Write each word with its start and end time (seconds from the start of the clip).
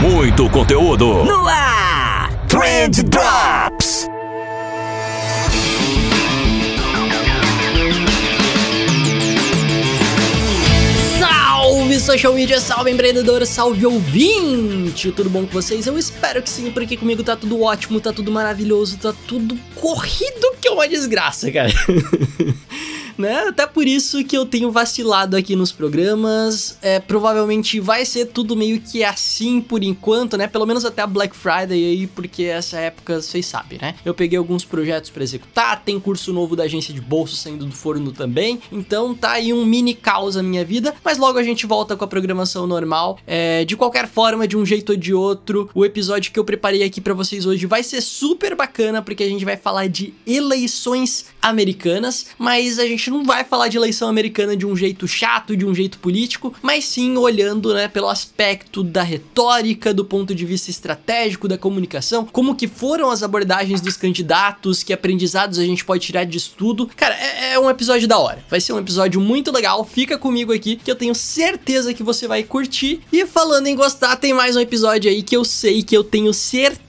Muito 0.00 0.48
conteúdo. 0.48 1.24
No 1.24 1.46
ar. 1.46 2.30
Trend 2.46 3.02
Drops. 3.02 4.08
Salve 11.18 12.00
social 12.00 12.32
media, 12.32 12.58
salve 12.58 12.90
empreendedor, 12.90 13.44
salve 13.44 13.84
ouvinte! 13.84 15.12
Tudo 15.12 15.28
bom 15.28 15.44
com 15.44 15.52
vocês? 15.52 15.86
Eu 15.86 15.98
espero 15.98 16.42
que 16.42 16.48
sim, 16.48 16.70
porque 16.70 16.96
comigo 16.96 17.22
tá 17.22 17.36
tudo 17.36 17.60
ótimo, 17.62 18.00
tá 18.00 18.12
tudo 18.12 18.32
maravilhoso, 18.32 18.96
tá 18.96 19.12
tudo 19.26 19.58
corrido 19.74 20.56
que 20.60 20.68
é 20.68 20.70
uma 20.70 20.88
desgraça, 20.88 21.52
cara. 21.52 21.70
né? 23.18 23.48
Até 23.48 23.66
por 23.66 23.86
isso 23.86 24.24
que 24.24 24.36
eu 24.36 24.46
tenho 24.46 24.70
vacilado 24.70 25.36
aqui 25.36 25.56
nos 25.56 25.72
programas. 25.72 26.78
É, 26.80 27.00
provavelmente 27.00 27.80
vai 27.80 28.04
ser 28.04 28.26
tudo 28.26 28.56
meio 28.56 28.80
que 28.80 29.02
assim 29.02 29.60
por 29.60 29.82
enquanto, 29.82 30.36
né? 30.36 30.46
Pelo 30.46 30.64
menos 30.66 30.84
até 30.84 31.02
a 31.02 31.06
Black 31.06 31.36
Friday 31.36 31.72
aí, 31.84 32.06
porque 32.06 32.44
essa 32.44 32.78
época 32.78 33.20
vocês 33.20 33.44
sabem, 33.44 33.78
né? 33.80 33.94
Eu 34.04 34.14
peguei 34.14 34.38
alguns 34.38 34.64
projetos 34.64 35.10
para 35.10 35.22
executar, 35.22 35.82
tem 35.84 35.98
curso 35.98 36.32
novo 36.32 36.54
da 36.54 36.64
agência 36.64 36.94
de 36.94 37.00
bolso 37.00 37.36
saindo 37.36 37.66
do 37.66 37.72
forno 37.72 38.12
também. 38.12 38.60
Então 38.70 39.14
tá 39.14 39.32
aí 39.32 39.52
um 39.52 39.64
mini 39.64 39.94
caos 39.94 40.36
na 40.36 40.42
minha 40.42 40.64
vida, 40.64 40.94
mas 41.04 41.18
logo 41.18 41.38
a 41.38 41.42
gente 41.42 41.66
volta 41.66 41.96
com 41.96 42.04
a 42.04 42.08
programação 42.08 42.66
normal. 42.66 43.18
É, 43.26 43.64
de 43.64 43.76
qualquer 43.76 44.08
forma, 44.08 44.46
de 44.46 44.56
um 44.56 44.64
jeito 44.64 44.90
ou 44.90 44.96
de 44.96 45.12
outro, 45.12 45.68
o 45.74 45.84
episódio 45.84 46.32
que 46.32 46.38
eu 46.38 46.44
preparei 46.44 46.82
aqui 46.82 47.00
para 47.00 47.14
vocês 47.14 47.46
hoje 47.46 47.66
vai 47.66 47.82
ser 47.82 48.00
super 48.00 48.54
bacana, 48.54 49.02
porque 49.02 49.22
a 49.22 49.28
gente 49.28 49.44
vai 49.44 49.56
falar 49.56 49.88
de 49.88 50.14
eleições 50.26 51.26
americanas, 51.40 52.26
mas 52.38 52.78
a 52.78 52.86
gente 52.86 53.07
gente 53.08 53.18
não 53.18 53.24
vai 53.24 53.42
falar 53.42 53.68
de 53.68 53.76
eleição 53.76 54.08
americana 54.08 54.56
de 54.56 54.66
um 54.66 54.76
jeito 54.76 55.08
chato, 55.08 55.56
de 55.56 55.64
um 55.64 55.74
jeito 55.74 55.98
político, 55.98 56.54
mas 56.62 56.84
sim 56.84 57.16
olhando, 57.16 57.74
né, 57.74 57.88
pelo 57.88 58.08
aspecto 58.08 58.82
da 58.84 59.02
retórica, 59.02 59.92
do 59.92 60.04
ponto 60.04 60.34
de 60.34 60.44
vista 60.44 60.70
estratégico 60.70 61.48
da 61.48 61.58
comunicação, 61.58 62.26
como 62.30 62.54
que 62.54 62.68
foram 62.68 63.10
as 63.10 63.22
abordagens 63.22 63.80
dos 63.80 63.96
candidatos, 63.96 64.82
que 64.82 64.92
aprendizados 64.92 65.58
a 65.58 65.64
gente 65.64 65.84
pode 65.84 66.04
tirar 66.04 66.24
disso 66.24 66.52
tudo. 66.56 66.88
Cara, 66.96 67.14
é, 67.14 67.54
é 67.54 67.58
um 67.58 67.70
episódio 67.70 68.06
da 68.06 68.18
hora. 68.18 68.44
Vai 68.48 68.60
ser 68.60 68.72
um 68.72 68.78
episódio 68.78 69.20
muito 69.20 69.50
legal. 69.50 69.84
Fica 69.84 70.18
comigo 70.18 70.52
aqui 70.52 70.76
que 70.76 70.90
eu 70.90 70.96
tenho 70.96 71.14
certeza 71.14 71.94
que 71.94 72.02
você 72.02 72.28
vai 72.28 72.42
curtir. 72.42 73.00
E 73.12 73.24
falando 73.26 73.66
em 73.66 73.74
gostar, 73.74 74.16
tem 74.16 74.34
mais 74.34 74.56
um 74.56 74.60
episódio 74.60 75.10
aí 75.10 75.22
que 75.22 75.36
eu 75.36 75.44
sei 75.44 75.82
que 75.82 75.96
eu 75.96 76.04
tenho 76.04 76.32
certeza 76.34 76.87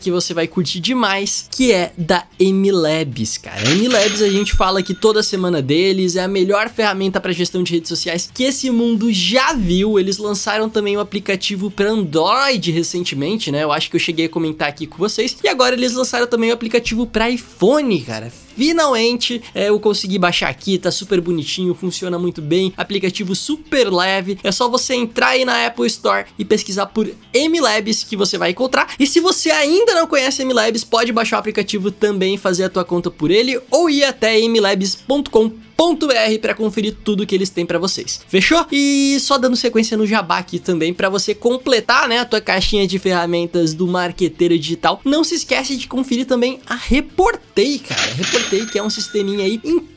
que 0.00 0.10
você 0.10 0.32
vai 0.32 0.46
curtir 0.46 0.80
demais, 0.80 1.46
que 1.50 1.70
é 1.70 1.92
da 1.96 2.24
MLabs, 2.40 3.36
cara. 3.36 3.68
A 3.68 3.74
MLabs 3.74 4.22
a 4.22 4.30
gente 4.30 4.54
fala 4.54 4.82
que 4.82 4.94
toda 4.94 5.22
semana 5.22 5.60
deles, 5.60 6.16
é 6.16 6.22
a 6.22 6.28
melhor 6.28 6.68
ferramenta 6.70 7.20
para 7.20 7.32
gestão 7.32 7.62
de 7.62 7.74
redes 7.74 7.88
sociais 7.88 8.30
que 8.32 8.44
esse 8.44 8.70
mundo 8.70 9.12
já 9.12 9.52
viu. 9.52 9.98
Eles 9.98 10.18
lançaram 10.18 10.68
também 10.68 10.96
o 10.96 10.98
um 10.98 11.02
aplicativo 11.02 11.70
para 11.70 11.90
Android 11.90 12.70
recentemente, 12.70 13.52
né? 13.52 13.62
Eu 13.62 13.72
acho 13.72 13.90
que 13.90 13.96
eu 13.96 14.00
cheguei 14.00 14.26
a 14.26 14.28
comentar 14.28 14.68
aqui 14.68 14.86
com 14.86 14.96
vocês. 14.96 15.36
E 15.44 15.48
agora 15.48 15.74
eles 15.74 15.92
lançaram 15.92 16.26
também 16.26 16.48
o 16.48 16.52
um 16.52 16.54
aplicativo 16.54 17.06
para 17.06 17.28
iPhone, 17.30 18.00
cara. 18.00 18.32
Finalmente 18.56 19.42
é, 19.54 19.68
eu 19.68 19.78
consegui 19.80 20.18
baixar 20.18 20.48
aqui, 20.48 20.78
tá 20.78 20.90
super 20.90 21.20
bonitinho, 21.20 21.74
funciona 21.74 22.18
muito 22.18 22.42
bem. 22.42 22.72
Aplicativo 22.76 23.34
super 23.34 23.92
leve. 23.92 24.38
É 24.42 24.52
só 24.52 24.68
você 24.68 24.94
entrar 24.94 25.28
aí 25.28 25.44
na 25.44 25.66
Apple 25.66 25.86
Store 25.86 26.26
e 26.38 26.44
pesquisar 26.44 26.86
por 26.86 27.10
MLabs 27.34 28.04
que 28.04 28.16
você 28.16 28.36
vai 28.36 28.50
encontrar. 28.50 28.94
E 28.98 29.06
se 29.06 29.20
você 29.20 29.50
ainda 29.50 29.94
não 29.94 30.06
conhece 30.06 30.44
MLabs, 30.44 30.84
pode 30.84 31.12
baixar 31.12 31.36
o 31.36 31.40
aplicativo 31.40 31.90
também, 31.90 32.36
fazer 32.36 32.64
a 32.64 32.70
tua 32.70 32.84
conta 32.84 33.10
por 33.10 33.30
ele 33.30 33.60
ou 33.70 33.88
ir 33.88 34.04
até 34.04 34.38
mlabs.com 34.40 35.69
.br 35.80 36.38
para 36.40 36.54
conferir 36.54 36.96
tudo 37.02 37.26
que 37.26 37.34
eles 37.34 37.48
têm 37.48 37.64
para 37.64 37.78
vocês. 37.78 38.20
Fechou? 38.28 38.66
E 38.70 39.18
só 39.20 39.38
dando 39.38 39.56
sequência 39.56 39.96
no 39.96 40.06
Jabá 40.06 40.38
aqui 40.38 40.58
também 40.58 40.92
para 40.92 41.08
você 41.08 41.34
completar, 41.34 42.08
né, 42.08 42.18
a 42.18 42.24
tua 42.24 42.40
caixinha 42.40 42.86
de 42.86 42.98
ferramentas 42.98 43.72
do 43.72 43.86
marqueteiro 43.86 44.58
digital. 44.58 45.00
Não 45.04 45.24
se 45.24 45.34
esquece 45.34 45.76
de 45.76 45.88
conferir 45.88 46.26
também 46.26 46.60
a 46.66 46.74
Reportei, 46.74 47.78
cara. 47.78 48.14
Reportei 48.14 48.66
que 48.66 48.78
é 48.78 48.82
um 48.82 48.90
sisteminha 48.90 49.44
aí 49.44 49.60
incrível, 49.64 49.90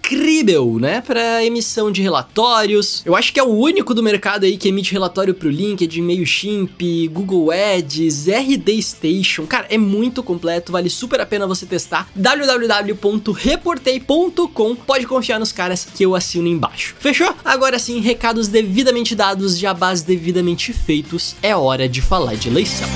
né, 0.80 1.02
para 1.02 1.44
emissão 1.44 1.92
de 1.92 2.02
relatórios. 2.02 3.02
Eu 3.06 3.16
acho 3.16 3.34
que 3.34 3.40
é 3.40 3.44
o 3.44 3.50
único 3.50 3.94
do 3.94 4.02
mercado 4.04 4.46
aí 4.46 4.58
que 4.58 4.70
emite 4.70 4.92
relatório 4.92 5.34
pro 5.34 5.50
LinkedIn, 5.50 6.02
MailChimp, 6.02 7.08
Google 7.10 7.52
Ads, 7.52 8.28
RD 8.28 8.82
Station. 8.82 9.46
Cara, 9.46 9.68
é 9.70 9.78
muito 9.78 10.24
completo, 10.24 10.72
vale 10.72 10.90
super 10.90 11.20
a 11.22 11.26
pena 11.26 11.48
você 11.48 11.66
testar. 11.66 12.10
www.reportei.com. 12.16 14.76
Pode 14.76 15.08
confiar 15.08 15.40
nos 15.40 15.52
caras 15.52 15.86
que 15.86 16.06
eu 16.06 16.16
assino 16.16 16.48
embaixo. 16.48 16.96
Fechou? 17.00 17.34
Agora 17.44 17.80
sim, 17.80 18.00
recados 18.00 18.48
devidamente 18.48 19.16
dados, 19.16 19.58
jabás 19.58 20.02
devidamente 20.02 20.74
feitos, 20.74 21.36
é 21.42 21.56
hora 21.56 21.88
de 21.88 22.02
falar 22.02 22.36
de 22.36 22.50
eleição. 22.50 22.90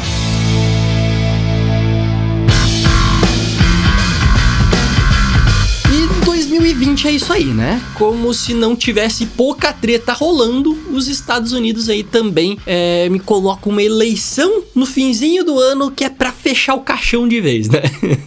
2020 6.87 7.07
é 7.07 7.11
isso 7.11 7.33
aí, 7.33 7.45
né? 7.45 7.81
Como 7.95 8.33
se 8.33 8.53
não 8.53 8.75
tivesse 8.75 9.25
pouca 9.25 9.73
treta 9.73 10.13
rolando, 10.13 10.77
os 10.91 11.07
Estados 11.07 11.51
Unidos 11.51 11.89
aí 11.89 12.01
também 12.03 12.57
é, 12.65 13.09
me 13.09 13.19
colocam 13.19 13.71
uma 13.71 13.83
eleição 13.83 14.63
no 14.73 14.85
finzinho 14.85 15.43
do 15.43 15.59
ano 15.59 15.91
que 15.91 16.05
é 16.05 16.09
para 16.09 16.31
fechar 16.47 16.75
o 16.75 16.79
caixão 16.79 17.27
de 17.27 17.41
vez, 17.41 17.67
né? 17.67 17.81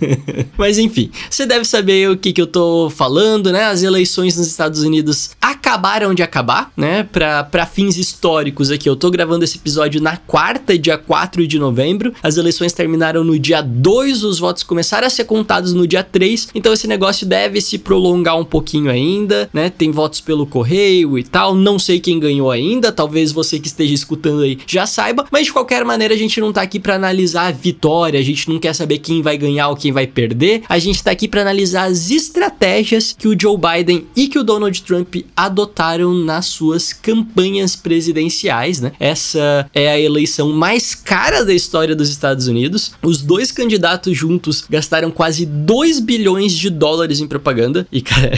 Mas 0.58 0.76
enfim, 0.76 1.10
você 1.31 1.47
deve 1.47 1.64
saber 1.64 2.10
o 2.10 2.19
que, 2.19 2.34
que 2.34 2.42
eu 2.42 2.47
tô 2.47 2.91
falando, 2.91 3.50
né? 3.50 3.64
As 3.64 3.82
eleições 3.82 4.36
nos 4.36 4.47
Estados 4.47 4.82
Unidos 4.82 5.31
acabaram 5.41 6.12
de 6.12 6.22
acabar, 6.22 6.70
né? 6.76 7.03
Pra 7.03 7.64
fins 7.64 7.97
históricos 7.97 8.70
aqui, 8.70 8.86
eu 8.86 8.94
tô 8.94 9.10
gravando 9.10 9.42
esse 9.44 9.56
episódio 9.56 10.03
na 10.03 10.19
quarta, 10.19 10.78
dia 10.78 10.98
4 10.98 11.47
de 11.47 11.59
novembro. 11.59 12.12
As 12.22 12.36
eleições 12.36 12.75
terminaram 12.75 13.25
no 13.25 13.38
dia 13.38 13.62
2, 13.62 14.22
os 14.22 14.38
votos 14.38 14.64
começaram 14.64 15.06
a 15.06 15.10
ser 15.10 15.25
contados 15.25 15.72
no 15.72 15.86
dia 15.86 16.04
3, 16.04 16.48
então 16.54 16.75
esse 16.75 16.86
negócio 16.86 17.26
deve 17.26 17.59
se 17.62 17.78
prolongar 17.78 18.38
um 18.38 18.44
pouquinho 18.44 18.91
ainda, 18.91 19.48
né? 19.50 19.70
Tem 19.70 19.91
votos 19.91 20.20
pelo 20.20 20.44
correio 20.44 21.19
e 21.19 21.25
tal. 21.25 21.54
Não 21.54 21.78
sei 21.78 21.98
quem 21.98 22.20
ganhou 22.20 22.50
ainda, 22.50 22.92
talvez 22.92 23.32
você 23.32 23.59
que 23.59 23.69
esteja 23.69 23.94
escutando 23.94 24.42
aí 24.42 24.59
já 24.66 24.84
saiba, 24.84 25.25
mas 25.30 25.47
de 25.47 25.53
qualquer 25.54 25.86
maneira 25.86 26.12
a 26.12 26.19
gente 26.19 26.38
não 26.38 26.53
tá 26.53 26.60
aqui 26.60 26.78
para 26.78 26.97
analisar 26.97 27.47
a 27.47 27.50
vitória, 27.50 28.09
a 28.19 28.22
gente 28.22 28.48
não 28.48 28.59
quer 28.59 28.75
saber 28.75 28.98
quem 28.98 29.22
vai 29.22 29.37
ganhar 29.37 29.69
ou 29.69 29.76
quem 29.76 29.93
vai 29.93 30.06
perder. 30.06 30.62
A 30.69 30.78
gente 30.78 31.03
tá 31.03 31.10
aqui 31.10 31.28
para 31.28 31.43
analisar 31.43 31.84
as 31.84 32.10
estratégias 32.10 33.15
que 33.16 33.28
o 33.28 33.37
Joe 33.38 33.56
Biden 33.56 34.06
e 34.16 34.28
que 34.28 34.38
o 34.38 34.44
Donald 34.44 34.82
Trump 34.82 35.16
adotaram 35.37 36.15
nas 36.15 36.47
suas 36.47 36.93
campanhas 36.93 37.76
presidenciais, 37.76 38.81
né? 38.81 38.93
Essa 38.98 39.69
é 39.75 39.88
a 39.91 40.00
eleição 40.00 40.53
mais 40.53 40.94
cara 40.94 41.44
da 41.44 41.54
história 41.54 41.94
dos 41.94 42.10
Estados 42.10 42.47
Unidos. 42.47 42.93
Os 43.03 43.22
dois 43.22 43.50
candidatos 43.50 44.16
juntos 44.16 44.65
gastaram 44.69 45.10
quase 45.10 45.47
2 45.47 46.00
bilhões 46.00 46.53
de 46.53 46.71
dólares 46.71 47.21
em 47.21 47.27
propaganda 47.27 47.87
e 47.91 48.00
cara, 48.00 48.32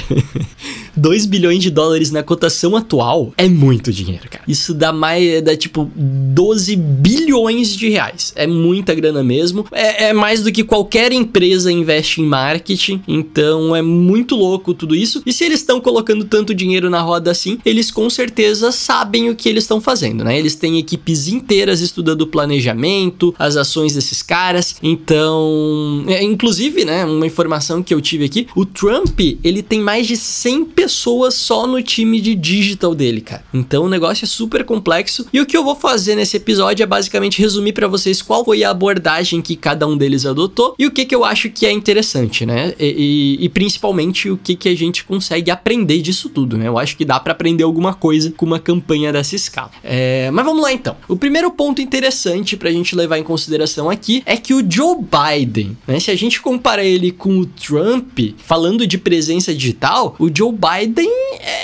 2 0.97 1.27
bilhões 1.27 1.63
de 1.63 1.71
dólares 1.71 2.11
na 2.11 2.23
cotação 2.23 2.77
atual 2.77 3.33
é 3.37 3.49
muito 3.49 3.93
dinheiro, 3.93 4.29
cara. 4.31 4.45
Isso 4.47 4.75
dá 4.75 4.93
mais, 4.93 5.43
dá 5.43 5.57
tipo 5.57 5.91
12 5.95 6.77
bilhões 6.77 7.75
de 7.75 7.89
reais. 7.91 8.33
É 8.37 8.47
muita 8.47 8.95
grana 8.95 9.23
mesmo. 9.23 9.62
É, 9.71 10.09
é 10.09 10.13
mais 10.13 10.43
do 10.43 10.51
que 10.51 10.65
qualquer 10.65 11.13
empresa 11.13 11.71
investe 11.71 12.21
em 12.21 12.27
marketing. 12.27 13.03
Então 13.07 13.75
é 13.75 13.83
muito 13.83 14.35
louco 14.35 14.75
tudo 14.75 14.95
isso. 14.95 15.23
E 15.25 15.33
se 15.33 15.45
eles 15.45 15.61
estão 15.61 15.81
colocando 15.81 16.25
tanto 16.25 16.55
dinheiro 16.55 16.91
na 16.91 17.01
roda 17.01 17.31
assim, 17.31 17.59
eles 17.65 17.91
com 17.91 18.09
certeza 18.09 18.73
sabem 18.73 19.31
o 19.31 19.37
que 19.37 19.49
eles 19.49 19.65
estão 19.65 19.81
fazendo, 19.81 20.25
né? 20.25 20.39
Eles 20.39 20.55
têm 20.55 20.79
equipes 20.79 21.29
inteiras 21.29 21.81
estudando 21.81 22.23
o 22.23 22.27
planejamento, 22.27 23.35
as 23.39 23.57
ações 23.57 23.95
desses 23.95 24.23
caras. 24.23 24.77
Então, 24.83 26.05
é, 26.09 26.23
inclusive, 26.23 26.85
né, 26.85 27.05
uma 27.05 27.27
informação 27.27 27.83
que 27.83 27.93
eu 27.93 28.01
tive 28.01 28.25
aqui, 28.25 28.47
o 28.55 28.65
Trump, 28.65 29.19
ele 29.43 29.63
tem 29.63 29.81
mais 29.81 30.07
de 30.07 30.17
100 30.17 30.65
pessoas 30.67 31.35
só 31.35 31.67
no 31.67 31.83
time 31.83 32.21
de 32.21 32.35
digital 32.35 32.95
dele, 32.95 33.21
cara. 33.21 33.45
Então 33.53 33.85
o 33.85 33.89
negócio 33.89 34.25
é 34.25 34.29
super 34.29 34.65
complexo. 34.65 35.27
E 35.33 35.41
o 35.41 35.47
que 35.47 35.57
eu 35.57 35.65
vou 35.65 35.75
fazer 35.75 36.15
nesse 36.15 36.37
episódio 36.37 36.83
é 36.83 36.87
basicamente 36.87 37.41
resumir 37.41 37.73
para 37.73 37.89
vocês 37.89 38.23
qual 38.23 38.45
foi 38.45 38.65
a 38.65 38.71
abordagem 38.71 39.43
que 39.43 39.52
cada 39.57 39.87
um 39.87 39.97
deles 39.97 40.27
adotou 40.27 40.75
e 40.79 40.87
o 40.87 40.91
que, 40.91 41.05
que 41.05 41.15
eu 41.15 41.25
acho 41.25 41.51
que 41.51 41.67
é 41.67 41.73
interessante, 41.73 42.45
né? 42.47 42.75
E, 42.79 43.39
e, 43.41 43.45
e 43.45 43.49
principalmente 43.49 44.31
o 44.31 44.37
que, 44.37 44.55
que 44.57 44.69
a 44.69 44.77
gente 44.77 45.05
consegue 45.05 45.51
aprender 45.51 46.01
disso 46.01 46.29
tudo, 46.29 46.57
né? 46.57 46.69
Eu 46.69 46.79
acho 46.79 46.97
que 46.97 47.05
dá 47.05 47.19
para 47.19 47.33
aprender 47.33 47.65
alguma 47.65 47.95
coisa 47.95 48.33
com 48.37 48.47
uma 48.47 48.59
campanha 48.59 49.13
dessa 49.13 49.35
escala. 49.37 49.71
É, 49.83 50.31
mas 50.31 50.45
vamos 50.45 50.63
lá 50.63 50.73
então. 50.73 50.97
O 51.09 51.17
primeiro 51.17 51.51
ponto 51.51 51.81
interessante 51.81 52.57
pra 52.57 52.71
gente 52.71 52.95
levar 52.95 53.19
em 53.19 53.23
consideração 53.23 53.91
aqui 53.91 54.23
é 54.27 54.37
que 54.37 54.55
o 54.55 54.65
Joe 54.69 54.97
Biden, 54.97 55.77
né? 55.87 56.01
Se 56.01 56.11
a 56.11 56.17
gente 56.17 56.41
compara 56.41 56.85
ele 56.85 57.11
com 57.11 57.39
o 57.39 57.47
Trump, 57.47 58.19
falando 58.37 58.87
de 58.87 58.99
presença 58.99 59.55
digital, 59.55 60.17
o 60.19 60.29
Joe 60.35 60.53
Biden 60.53 61.11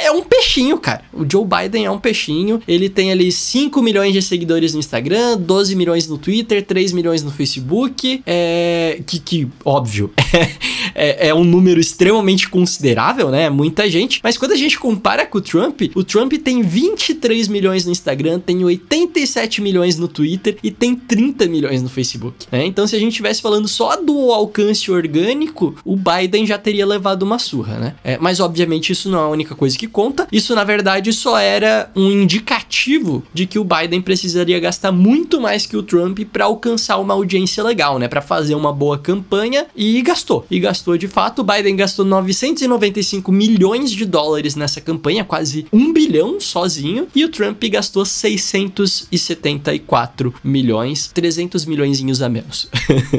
é 0.02 0.10
um 0.10 0.22
peixinho, 0.22 0.78
cara. 0.78 1.02
O 1.12 1.24
Joe 1.30 1.44
Biden 1.44 1.86
é 1.86 1.90
um 1.90 1.98
peixinho. 1.98 2.60
Ele 2.66 2.88
tem 2.88 3.10
ali 3.10 3.30
5 3.30 3.80
milhões 3.82 4.12
de 4.12 4.22
seguidores 4.22 4.74
no 4.74 4.80
Instagram, 4.80 5.36
12 5.38 5.74
milhões 5.74 6.08
no 6.08 6.18
Twitter, 6.18 6.64
3 6.64 6.92
milhões 6.92 7.22
no 7.22 7.30
Facebook 7.30 7.77
Facebook, 7.78 8.22
é, 8.26 9.00
que, 9.06 9.18
que 9.20 9.48
óbvio, 9.64 10.10
é, 10.94 11.28
é, 11.28 11.34
um 11.34 11.44
número 11.44 11.78
extremamente 11.78 12.48
considerável, 12.48 13.30
né? 13.30 13.48
Muita 13.48 13.88
gente. 13.88 14.20
Mas 14.22 14.36
quando 14.36 14.52
a 14.52 14.56
gente 14.56 14.78
compara 14.78 15.24
com 15.24 15.38
o 15.38 15.40
Trump, 15.40 15.82
o 15.94 16.02
Trump 16.02 16.32
tem 16.34 16.62
23 16.62 17.48
milhões 17.48 17.84
no 17.84 17.92
Instagram, 17.92 18.40
tem 18.40 18.64
87 18.64 19.60
milhões 19.62 19.98
no 19.98 20.08
Twitter 20.08 20.56
e 20.62 20.70
tem 20.70 20.94
30 20.96 21.46
milhões 21.46 21.82
no 21.82 21.88
Facebook. 21.88 22.46
Né? 22.50 22.66
Então, 22.66 22.86
se 22.86 22.96
a 22.96 22.98
gente 22.98 23.10
estivesse 23.10 23.40
falando 23.40 23.68
só 23.68 23.96
do 23.96 24.32
alcance 24.32 24.90
orgânico, 24.90 25.74
o 25.84 25.96
Biden 25.96 26.46
já 26.46 26.58
teria 26.58 26.86
levado 26.86 27.22
uma 27.22 27.38
surra, 27.38 27.78
né? 27.78 27.94
É, 28.02 28.18
mas, 28.18 28.40
obviamente, 28.40 28.92
isso 28.92 29.08
não 29.08 29.18
é 29.18 29.22
a 29.22 29.28
única 29.28 29.54
coisa 29.54 29.76
que 29.78 29.86
conta. 29.86 30.26
Isso, 30.32 30.54
na 30.54 30.64
verdade, 30.64 31.12
só 31.12 31.38
era 31.38 31.90
um 31.94 32.10
indicativo 32.10 33.22
de 33.32 33.46
que 33.46 33.58
o 33.58 33.64
Biden 33.64 34.00
precisaria 34.00 34.58
gastar 34.58 34.92
muito 34.92 35.40
mais 35.40 35.66
que 35.66 35.76
o 35.76 35.82
Trump 35.82 36.18
para 36.32 36.46
alcançar 36.46 36.98
uma 36.98 37.14
audiência 37.14 37.57
legal, 37.62 37.98
né? 37.98 38.08
Para 38.08 38.22
fazer 38.22 38.54
uma 38.54 38.72
boa 38.72 38.96
campanha 38.98 39.66
e 39.76 40.00
gastou. 40.02 40.46
E 40.50 40.60
gastou 40.60 40.96
de 40.96 41.08
fato. 41.08 41.40
O 41.40 41.44
Biden 41.44 41.74
gastou 41.76 42.04
995 42.04 43.32
milhões 43.32 43.90
de 43.90 44.04
dólares 44.04 44.54
nessa 44.54 44.80
campanha, 44.80 45.24
quase 45.24 45.66
um 45.72 45.92
bilhão 45.92 46.38
sozinho. 46.40 47.08
E 47.14 47.24
o 47.24 47.28
Trump 47.28 47.62
gastou 47.64 48.04
674 48.04 50.34
milhões, 50.42 51.10
300 51.12 51.64
milhões 51.64 51.98
a 52.22 52.28
menos. 52.28 52.68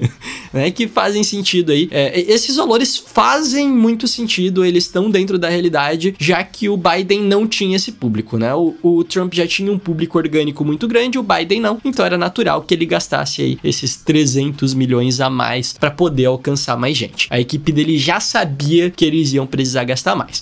né? 0.54 0.70
Que 0.72 0.88
fazem 0.88 1.24
sentido 1.24 1.72
aí. 1.72 1.88
É, 1.92 2.20
esses 2.20 2.56
valores 2.56 2.98
fazem 2.98 3.70
muito 3.70 4.08
sentido, 4.08 4.66
eles 4.66 4.86
estão 4.86 5.10
dentro 5.10 5.38
da 5.38 5.50
realidade, 5.50 6.16
já 6.20 6.44
que 6.44 6.70
o 6.70 6.78
Biden 6.78 7.22
não 7.22 7.48
tinha 7.48 7.76
esse 7.76 7.92
público, 7.92 8.38
né? 8.38 8.54
O, 8.56 8.76
o 8.82 9.04
Trump 9.04 9.34
já 9.34 9.48
tinha 9.48 9.72
um 9.72 9.78
público 9.78 10.18
orgânico 10.18 10.66
muito 10.66 10.88
grande, 10.88 11.20
o 11.20 11.24
Biden 11.24 11.62
não. 11.62 11.80
Então 11.84 12.06
era 12.06 12.18
natural 12.18 12.62
que 12.62 12.74
ele 12.74 12.86
gastasse 12.86 13.42
aí 13.42 13.60
esses 13.64 13.98
300 13.98 14.29
milhões 14.74 15.20
a 15.20 15.30
mais 15.30 15.74
para 15.74 15.92
poder 15.92 16.26
alcançar 16.26 16.78
mais 16.78 16.98
gente. 16.98 17.28
A 17.30 17.40
equipe 17.40 17.72
dele 17.72 17.98
já 17.98 18.20
sabia 18.20 18.90
que 18.90 19.06
eles 19.06 19.34
iam 19.34 19.48
precisar 19.48 19.84
gastar 19.84 20.16
mais. 20.16 20.42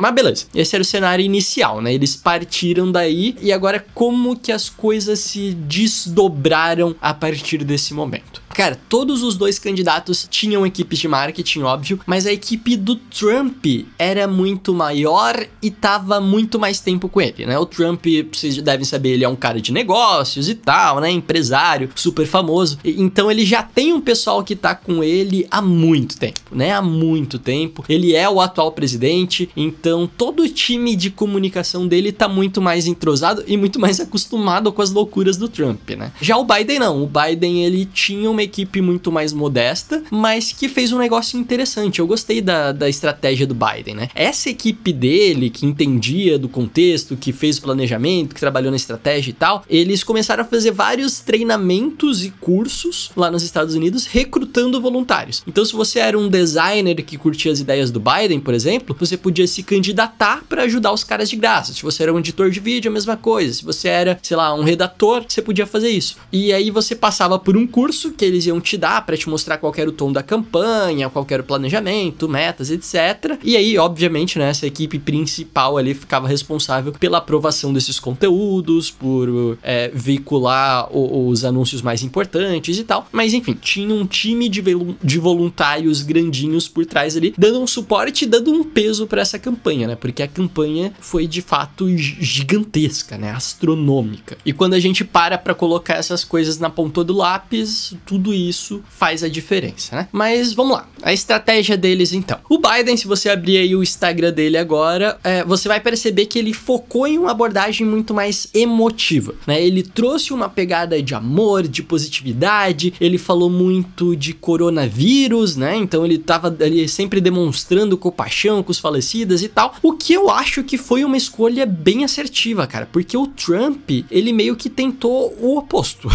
Mas 0.00 0.14
beleza, 0.14 0.46
esse 0.54 0.74
era 0.74 0.82
o 0.82 0.84
cenário 0.84 1.24
inicial, 1.24 1.80
né? 1.80 1.94
Eles 1.94 2.16
partiram 2.16 2.90
daí 2.90 3.36
e 3.40 3.52
agora 3.52 3.84
como 3.94 4.36
que 4.36 4.50
as 4.50 4.68
coisas 4.68 5.20
se 5.20 5.54
desdobraram 5.54 6.96
a 7.00 7.14
partir 7.14 7.62
desse 7.64 7.94
momento? 7.94 8.43
Cara, 8.54 8.80
todos 8.88 9.24
os 9.24 9.36
dois 9.36 9.58
candidatos 9.58 10.28
tinham 10.30 10.64
equipes 10.64 11.00
de 11.00 11.08
marketing, 11.08 11.62
óbvio, 11.62 11.98
mas 12.06 12.24
a 12.24 12.32
equipe 12.32 12.76
do 12.76 12.94
Trump 12.94 13.66
era 13.98 14.28
muito 14.28 14.72
maior 14.72 15.44
e 15.60 15.72
tava 15.72 16.20
muito 16.20 16.56
mais 16.56 16.78
tempo 16.78 17.08
com 17.08 17.20
ele, 17.20 17.44
né? 17.46 17.58
O 17.58 17.66
Trump, 17.66 18.06
vocês 18.32 18.56
devem 18.62 18.84
saber, 18.84 19.10
ele 19.10 19.24
é 19.24 19.28
um 19.28 19.34
cara 19.34 19.60
de 19.60 19.72
negócios 19.72 20.48
e 20.48 20.54
tal, 20.54 21.00
né? 21.00 21.10
Empresário, 21.10 21.90
super 21.96 22.26
famoso. 22.26 22.78
Então 22.84 23.28
ele 23.28 23.44
já 23.44 23.60
tem 23.60 23.92
um 23.92 24.00
pessoal 24.00 24.44
que 24.44 24.54
tá 24.54 24.72
com 24.72 25.02
ele 25.02 25.48
há 25.50 25.60
muito 25.60 26.16
tempo, 26.16 26.40
né? 26.52 26.72
Há 26.72 26.80
muito 26.80 27.40
tempo. 27.40 27.84
Ele 27.88 28.14
é 28.14 28.30
o 28.30 28.40
atual 28.40 28.70
presidente, 28.70 29.50
então 29.56 30.08
todo 30.16 30.44
o 30.44 30.48
time 30.48 30.94
de 30.94 31.10
comunicação 31.10 31.88
dele 31.88 32.12
tá 32.12 32.28
muito 32.28 32.62
mais 32.62 32.86
entrosado 32.86 33.42
e 33.48 33.56
muito 33.56 33.80
mais 33.80 33.98
acostumado 33.98 34.72
com 34.72 34.80
as 34.80 34.92
loucuras 34.92 35.36
do 35.36 35.48
Trump, 35.48 35.90
né? 35.90 36.12
Já 36.20 36.36
o 36.36 36.44
Biden 36.44 36.78
não. 36.78 37.02
O 37.02 37.08
Biden 37.08 37.64
ele 37.64 37.84
tinha 37.84 38.30
uma 38.30 38.43
equipe 38.44 38.80
muito 38.80 39.10
mais 39.10 39.32
modesta, 39.32 40.02
mas 40.10 40.52
que 40.52 40.68
fez 40.68 40.92
um 40.92 40.98
negócio 40.98 41.38
interessante. 41.38 41.98
Eu 41.98 42.06
gostei 42.06 42.40
da, 42.40 42.72
da 42.72 42.88
estratégia 42.88 43.46
do 43.46 43.54
Biden, 43.54 43.94
né? 43.94 44.08
Essa 44.14 44.50
equipe 44.50 44.92
dele, 44.92 45.50
que 45.50 45.66
entendia 45.66 46.38
do 46.38 46.48
contexto, 46.48 47.16
que 47.16 47.32
fez 47.32 47.58
o 47.58 47.62
planejamento, 47.62 48.34
que 48.34 48.40
trabalhou 48.40 48.70
na 48.70 48.76
estratégia 48.76 49.30
e 49.30 49.34
tal, 49.34 49.64
eles 49.68 50.04
começaram 50.04 50.42
a 50.42 50.46
fazer 50.46 50.70
vários 50.70 51.20
treinamentos 51.20 52.24
e 52.24 52.30
cursos 52.30 53.10
lá 53.16 53.30
nos 53.30 53.42
Estados 53.42 53.74
Unidos, 53.74 54.06
recrutando 54.06 54.80
voluntários. 54.80 55.42
Então, 55.46 55.64
se 55.64 55.72
você 55.72 55.98
era 55.98 56.18
um 56.18 56.28
designer 56.28 57.02
que 57.02 57.16
curtia 57.16 57.52
as 57.52 57.60
ideias 57.60 57.90
do 57.90 58.00
Biden, 58.00 58.40
por 58.40 58.54
exemplo, 58.54 58.96
você 58.98 59.16
podia 59.16 59.46
se 59.46 59.62
candidatar 59.62 60.44
para 60.48 60.62
ajudar 60.62 60.92
os 60.92 61.04
caras 61.04 61.28
de 61.28 61.36
graça. 61.36 61.72
Se 61.72 61.82
você 61.82 62.02
era 62.02 62.12
um 62.12 62.18
editor 62.18 62.50
de 62.50 62.60
vídeo, 62.60 62.90
a 62.90 62.94
mesma 62.94 63.16
coisa. 63.16 63.52
Se 63.52 63.64
você 63.64 63.88
era, 63.88 64.18
sei 64.22 64.36
lá, 64.36 64.54
um 64.54 64.62
redator, 64.62 65.24
você 65.26 65.42
podia 65.42 65.66
fazer 65.66 65.88
isso. 65.88 66.16
E 66.32 66.52
aí 66.52 66.70
você 66.70 66.94
passava 66.94 67.38
por 67.38 67.56
um 67.56 67.66
curso 67.66 68.12
que 68.12 68.24
eles 68.34 68.46
iam 68.46 68.60
te 68.60 68.76
dar 68.76 69.04
para 69.06 69.16
te 69.16 69.28
mostrar 69.28 69.58
qual 69.58 69.72
era 69.76 69.88
o 69.88 69.92
tom 69.92 70.12
da 70.12 70.22
campanha, 70.22 71.08
qual 71.08 71.26
era 71.30 71.42
o 71.42 71.46
planejamento, 71.46 72.28
metas, 72.28 72.70
etc. 72.70 73.38
E 73.42 73.56
aí, 73.56 73.78
obviamente, 73.78 74.38
né, 74.38 74.50
essa 74.50 74.66
equipe 74.66 74.98
principal 74.98 75.76
ali 75.76 75.94
ficava 75.94 76.28
responsável 76.28 76.92
pela 76.92 77.18
aprovação 77.18 77.72
desses 77.72 77.98
conteúdos, 77.98 78.90
por 78.90 79.58
é, 79.62 79.90
veicular 79.94 80.88
o, 80.94 81.28
os 81.28 81.44
anúncios 81.44 81.82
mais 81.82 82.02
importantes 82.02 82.78
e 82.78 82.84
tal. 82.84 83.06
Mas 83.12 83.32
enfim, 83.32 83.54
tinha 83.54 83.94
um 83.94 84.06
time 84.06 84.48
de, 84.48 84.62
de 85.02 85.18
voluntários 85.18 86.02
grandinhos 86.02 86.68
por 86.68 86.84
trás 86.86 87.16
ali, 87.16 87.34
dando 87.36 87.60
um 87.60 87.66
suporte, 87.66 88.26
dando 88.26 88.52
um 88.52 88.64
peso 88.64 89.06
para 89.06 89.20
essa 89.20 89.38
campanha, 89.38 89.86
né? 89.86 89.96
Porque 89.96 90.22
a 90.22 90.28
campanha 90.28 90.92
foi 91.00 91.26
de 91.26 91.42
fato 91.42 91.86
gigantesca, 91.96 93.16
né? 93.16 93.30
Astronômica. 93.30 94.36
E 94.44 94.52
quando 94.52 94.74
a 94.74 94.80
gente 94.80 95.04
para 95.04 95.38
para 95.38 95.54
colocar 95.54 95.94
essas 95.94 96.24
coisas 96.24 96.58
na 96.58 96.70
ponta 96.70 97.04
do 97.04 97.14
lápis, 97.14 97.94
tudo 98.06 98.23
tudo 98.24 98.32
isso 98.32 98.82
faz 98.88 99.22
a 99.22 99.28
diferença, 99.28 99.94
né? 99.94 100.08
Mas 100.10 100.54
vamos 100.54 100.76
lá, 100.76 100.88
a 101.02 101.12
estratégia 101.12 101.76
deles 101.76 102.14
então. 102.14 102.38
O 102.48 102.58
Biden, 102.58 102.96
se 102.96 103.06
você 103.06 103.28
abrir 103.28 103.58
aí 103.58 103.76
o 103.76 103.82
Instagram 103.82 104.32
dele 104.32 104.56
agora, 104.56 105.18
é, 105.22 105.44
você 105.44 105.68
vai 105.68 105.78
perceber 105.78 106.24
que 106.24 106.38
ele 106.38 106.54
focou 106.54 107.06
em 107.06 107.18
uma 107.18 107.32
abordagem 107.32 107.86
muito 107.86 108.14
mais 108.14 108.48
emotiva, 108.54 109.34
né? 109.46 109.62
Ele 109.62 109.82
trouxe 109.82 110.32
uma 110.32 110.48
pegada 110.48 111.02
de 111.02 111.14
amor, 111.14 111.68
de 111.68 111.82
positividade, 111.82 112.94
ele 112.98 113.18
falou 113.18 113.50
muito 113.50 114.16
de 114.16 114.32
coronavírus, 114.32 115.54
né? 115.54 115.76
Então 115.76 116.02
ele 116.06 116.16
tava 116.16 116.48
ali 116.60 116.88
sempre 116.88 117.20
demonstrando 117.20 117.98
compaixão 117.98 118.62
com 118.62 118.70
os 118.70 118.78
falecidos 118.78 119.42
e 119.42 119.48
tal, 119.48 119.74
o 119.82 119.92
que 119.92 120.14
eu 120.14 120.30
acho 120.30 120.64
que 120.64 120.78
foi 120.78 121.04
uma 121.04 121.18
escolha 121.18 121.66
bem 121.66 122.04
assertiva, 122.04 122.66
cara, 122.66 122.88
porque 122.90 123.16
o 123.16 123.26
Trump, 123.26 123.90
ele 124.10 124.32
meio 124.32 124.56
que 124.56 124.70
tentou 124.70 125.36
o 125.38 125.58
oposto, 125.58 126.08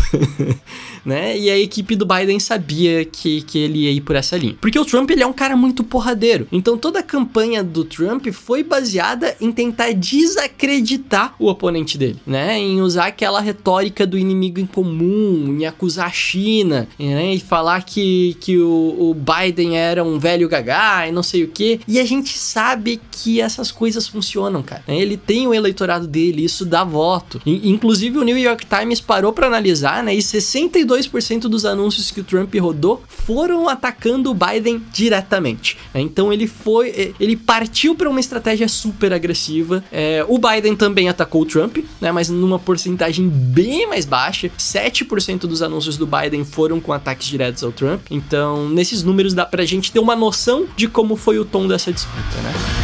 né? 1.05 1.37
E 1.37 1.49
a 1.51 1.59
equipe 1.59 1.98
do 1.99 2.05
Biden 2.05 2.39
sabia 2.39 3.05
que, 3.05 3.41
que 3.41 3.59
ele 3.59 3.79
ia 3.79 3.91
ir 3.91 4.01
por 4.01 4.15
essa 4.15 4.37
linha. 4.37 4.55
Porque 4.59 4.79
o 4.79 4.85
Trump, 4.85 5.11
ele 5.11 5.21
é 5.21 5.27
um 5.27 5.33
cara 5.33 5.55
muito 5.55 5.83
porradeiro. 5.83 6.47
Então 6.51 6.77
toda 6.77 6.99
a 6.99 7.03
campanha 7.03 7.63
do 7.63 7.83
Trump 7.83 8.27
foi 8.31 8.63
baseada 8.63 9.35
em 9.39 9.51
tentar 9.51 9.91
desacreditar 9.93 11.35
o 11.37 11.47
oponente 11.47 11.97
dele, 11.97 12.19
né? 12.25 12.57
Em 12.57 12.81
usar 12.81 13.07
aquela 13.07 13.41
retórica 13.41 14.07
do 14.07 14.17
inimigo 14.17 14.59
em 14.59 14.65
comum, 14.65 15.57
em 15.59 15.65
acusar 15.65 16.07
a 16.07 16.11
China, 16.11 16.87
né? 16.97 17.33
E 17.33 17.39
falar 17.39 17.83
que, 17.83 18.37
que 18.39 18.57
o, 18.57 18.95
o 18.97 19.13
Biden 19.13 19.77
era 19.77 20.03
um 20.03 20.17
velho 20.17 20.47
gagá 20.47 21.07
e 21.07 21.11
não 21.11 21.21
sei 21.23 21.43
o 21.43 21.49
que. 21.49 21.81
E 21.87 21.99
a 21.99 22.05
gente 22.05 22.37
sabe 22.37 22.99
que 23.11 23.41
essas 23.41 23.71
coisas 23.71 24.07
funcionam, 24.07 24.63
cara. 24.63 24.83
Ele 24.87 25.17
tem 25.17 25.47
o 25.47 25.53
eleitorado 25.53 26.07
dele, 26.07 26.45
isso 26.45 26.65
dá 26.65 26.83
voto. 26.83 27.41
Inclusive 27.45 28.17
o 28.17 28.23
New 28.23 28.37
York 28.37 28.65
Times 28.65 29.01
parou 29.01 29.33
para 29.33 29.47
analisar, 29.47 30.01
né? 30.01 30.15
E 30.15 30.19
62% 30.19 31.41
dos 31.41 31.65
anúncios 31.65 31.88
anúncios 31.89 32.11
que 32.11 32.21
o 32.21 32.23
Trump 32.23 32.53
rodou 32.55 33.01
foram 33.07 33.67
atacando 33.67 34.29
o 34.29 34.33
Biden 34.33 34.81
diretamente. 34.93 35.75
Né? 35.93 36.01
Então 36.01 36.31
ele 36.31 36.47
foi, 36.47 36.89
é, 36.89 37.11
ele 37.19 37.35
partiu 37.35 37.95
para 37.95 38.09
uma 38.09 38.19
estratégia 38.19 38.67
super 38.67 39.11
agressiva. 39.11 39.83
É, 39.91 40.23
o 40.27 40.37
Biden 40.37 40.75
também 40.75 41.09
atacou 41.09 41.41
o 41.41 41.45
Trump, 41.45 41.77
né? 41.99 42.11
Mas 42.11 42.29
numa 42.29 42.59
porcentagem 42.59 43.27
bem 43.27 43.87
mais 43.87 44.05
baixa. 44.05 44.51
7% 44.57 45.41
dos 45.41 45.61
anúncios 45.61 45.97
do 45.97 46.05
Biden 46.05 46.45
foram 46.45 46.79
com 46.79 46.93
ataques 46.93 47.27
diretos 47.27 47.63
ao 47.63 47.71
Trump. 47.71 48.01
Então, 48.11 48.69
nesses 48.69 49.03
números 49.03 49.33
dá 49.33 49.45
pra 49.45 49.65
gente 49.65 49.91
ter 49.91 49.99
uma 49.99 50.15
noção 50.15 50.67
de 50.77 50.87
como 50.87 51.15
foi 51.15 51.39
o 51.39 51.45
tom 51.45 51.67
dessa 51.67 51.91
disputa, 51.91 52.37
né? 52.43 52.78